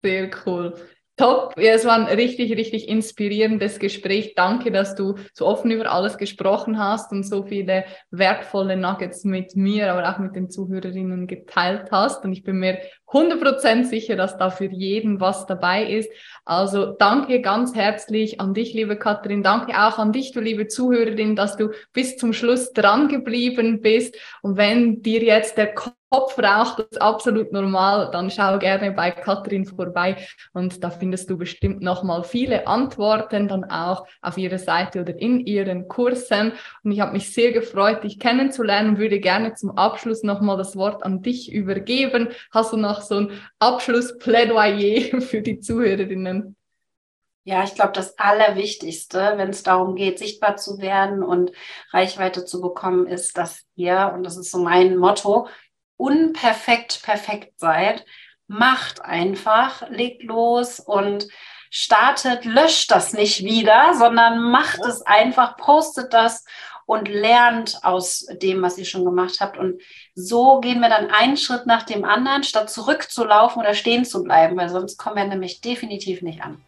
Sehr 0.03 0.31
cool. 0.47 0.75
Top, 1.16 1.55
ja, 1.57 1.74
es 1.74 1.85
war 1.85 1.94
ein 1.94 2.07
richtig, 2.07 2.50
richtig 2.57 2.88
inspirierendes 2.88 3.79
Gespräch. 3.79 4.35
Danke, 4.35 4.72
dass 4.72 4.96
du 4.96 5.14
so 5.33 5.46
offen 5.46 5.70
über 5.70 5.92
alles 5.92 6.18
gesprochen 6.18 6.77
hast 6.77 7.12
und 7.12 7.22
so 7.22 7.44
viele 7.44 7.85
wertvolle 8.11 8.77
Nuggets 8.77 9.22
mit 9.22 9.55
mir, 9.55 9.92
aber 9.92 10.11
auch 10.11 10.18
mit 10.18 10.35
den 10.35 10.50
Zuhörerinnen 10.50 11.29
geteilt 11.29 11.92
hast. 11.92 12.24
Und 12.24 12.33
ich 12.33 12.42
bin 12.42 12.57
mir 12.57 12.79
100% 13.07 13.85
sicher, 13.85 14.16
dass 14.16 14.38
da 14.38 14.50
für 14.50 14.64
jeden 14.64 15.20
was 15.20 15.46
dabei 15.46 15.85
ist. 15.85 16.11
Also 16.44 16.87
danke 16.98 17.40
ganz 17.40 17.77
herzlich 17.77 18.40
an 18.40 18.53
dich, 18.53 18.74
liebe 18.74 18.96
Katrin. 18.96 19.44
Danke 19.44 19.72
auch 19.79 19.98
an 19.98 20.11
dich, 20.11 20.33
du 20.33 20.40
liebe 20.40 20.66
Zuhörerin, 20.66 21.37
dass 21.37 21.57
du 21.57 21.70
bis 21.92 22.16
zum 22.16 22.33
Schluss 22.33 22.72
dran 22.72 23.07
geblieben 23.07 23.81
bist. 23.81 24.18
Und 24.42 24.57
wenn 24.57 25.00
dir 25.03 25.22
jetzt 25.22 25.59
der 25.59 25.74
Kopf 26.14 26.38
raucht, 26.38 26.79
das 26.79 26.87
ist 26.92 27.03
absolut 27.03 27.50
normal, 27.50 28.09
dann 28.12 28.31
schau 28.31 28.57
gerne 28.61 28.92
bei 28.92 29.11
Katrin 29.11 29.64
vorbei 29.64 30.16
und 30.53 30.85
da 30.85 30.90
findest 30.90 31.29
du 31.29 31.37
bestimmt 31.37 31.83
nochmal 31.83 32.22
viele 32.22 32.68
Antworten 32.68 33.48
dann 33.48 33.64
auch 33.64 34.07
auf 34.22 34.38
ihrer 34.38 34.61
Seite 34.61 35.00
oder 35.00 35.20
in 35.20 35.40
ihren 35.40 35.88
Kursen. 35.88 36.53
Und 36.85 36.92
ich 36.92 37.00
habe 37.00 37.14
mich 37.14 37.35
sehr 37.35 37.50
gefreut, 37.50 38.05
dich 38.05 38.20
kennenzulernen 38.20 38.90
und 38.90 38.98
würde 38.98 39.18
gerne 39.18 39.55
zum 39.55 39.77
Abschluss 39.77 40.22
nochmal 40.22 40.57
das 40.57 40.77
Wort 40.77 41.03
an 41.03 41.22
dich 41.22 41.53
übergeben. 41.53 42.29
Hast 42.53 42.72
du 42.72 42.77
noch 42.77 43.03
so 43.03 43.16
ein 43.16 43.31
Abschlussplädoyer 43.59 45.20
für 45.20 45.42
die 45.42 45.59
Zuhörerinnen? 45.59 46.55
Ja, 47.46 47.62
ich 47.62 47.74
glaube, 47.74 47.92
das 47.92 48.18
Allerwichtigste, 48.18 49.35
wenn 49.37 49.50
es 49.50 49.62
darum 49.62 49.96
geht, 49.96 50.18
sichtbar 50.18 50.57
zu 50.57 50.79
werden 50.79 51.22
und 51.22 51.53
Reichweite 51.90 52.46
zu 52.46 52.62
bekommen, 52.62 53.07
ist, 53.07 53.37
dass 53.37 53.64
ihr, 53.74 54.12
und 54.14 54.22
das 54.22 54.38
ist 54.38 54.50
so 54.50 54.59
mein 54.62 54.96
Motto, 54.96 55.46
unperfekt 55.96 57.02
perfekt 57.02 57.59
seid. 57.59 58.04
Macht 58.46 59.02
einfach, 59.02 59.88
legt 59.88 60.22
los 60.22 60.80
und 60.80 61.26
startet, 61.70 62.44
löscht 62.44 62.90
das 62.90 63.12
nicht 63.12 63.42
wieder, 63.42 63.94
sondern 63.94 64.50
macht 64.50 64.85
es 64.85 65.02
einfach, 65.02 65.57
postet 65.57 66.12
das 66.12 66.44
und 66.87 67.09
lernt 67.09 67.78
aus 67.83 68.26
dem, 68.42 68.62
was 68.62 68.78
ihr 68.78 68.85
schon 68.85 69.04
gemacht 69.04 69.38
habt. 69.40 69.57
Und 69.57 69.80
so 70.14 70.61
gehen 70.61 70.80
wir 70.80 70.88
dann 70.88 71.11
einen 71.11 71.37
Schritt 71.37 71.66
nach 71.66 71.83
dem 71.83 72.04
anderen, 72.04 72.44
statt 72.44 72.70
zurückzulaufen 72.70 73.61
oder 73.61 73.74
stehen 73.74 74.04
zu 74.04 74.22
bleiben, 74.22 74.57
weil 74.57 74.68
sonst 74.68 74.98
kommen 74.98 75.16
wir 75.16 75.24
nämlich 75.24 75.61
definitiv 75.62 76.22
nicht 76.22 76.42
an. 76.42 76.62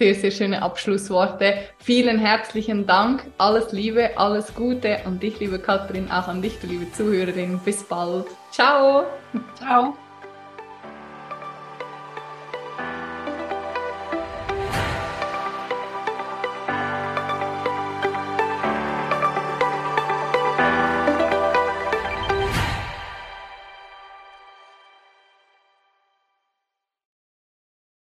Sehr, 0.00 0.14
sehr 0.14 0.30
schöne 0.30 0.62
Abschlussworte. 0.62 1.58
Vielen 1.78 2.18
herzlichen 2.18 2.86
Dank. 2.86 3.22
Alles 3.36 3.70
Liebe, 3.72 4.16
alles 4.16 4.54
Gute 4.54 5.04
an 5.04 5.20
dich, 5.20 5.38
liebe 5.40 5.58
Katrin, 5.58 6.10
auch 6.10 6.26
an 6.26 6.40
dich, 6.40 6.54
liebe 6.62 6.90
Zuhörerin. 6.90 7.60
Bis 7.62 7.84
bald. 7.84 8.24
Ciao. 8.50 9.04
Ciao. 9.56 9.94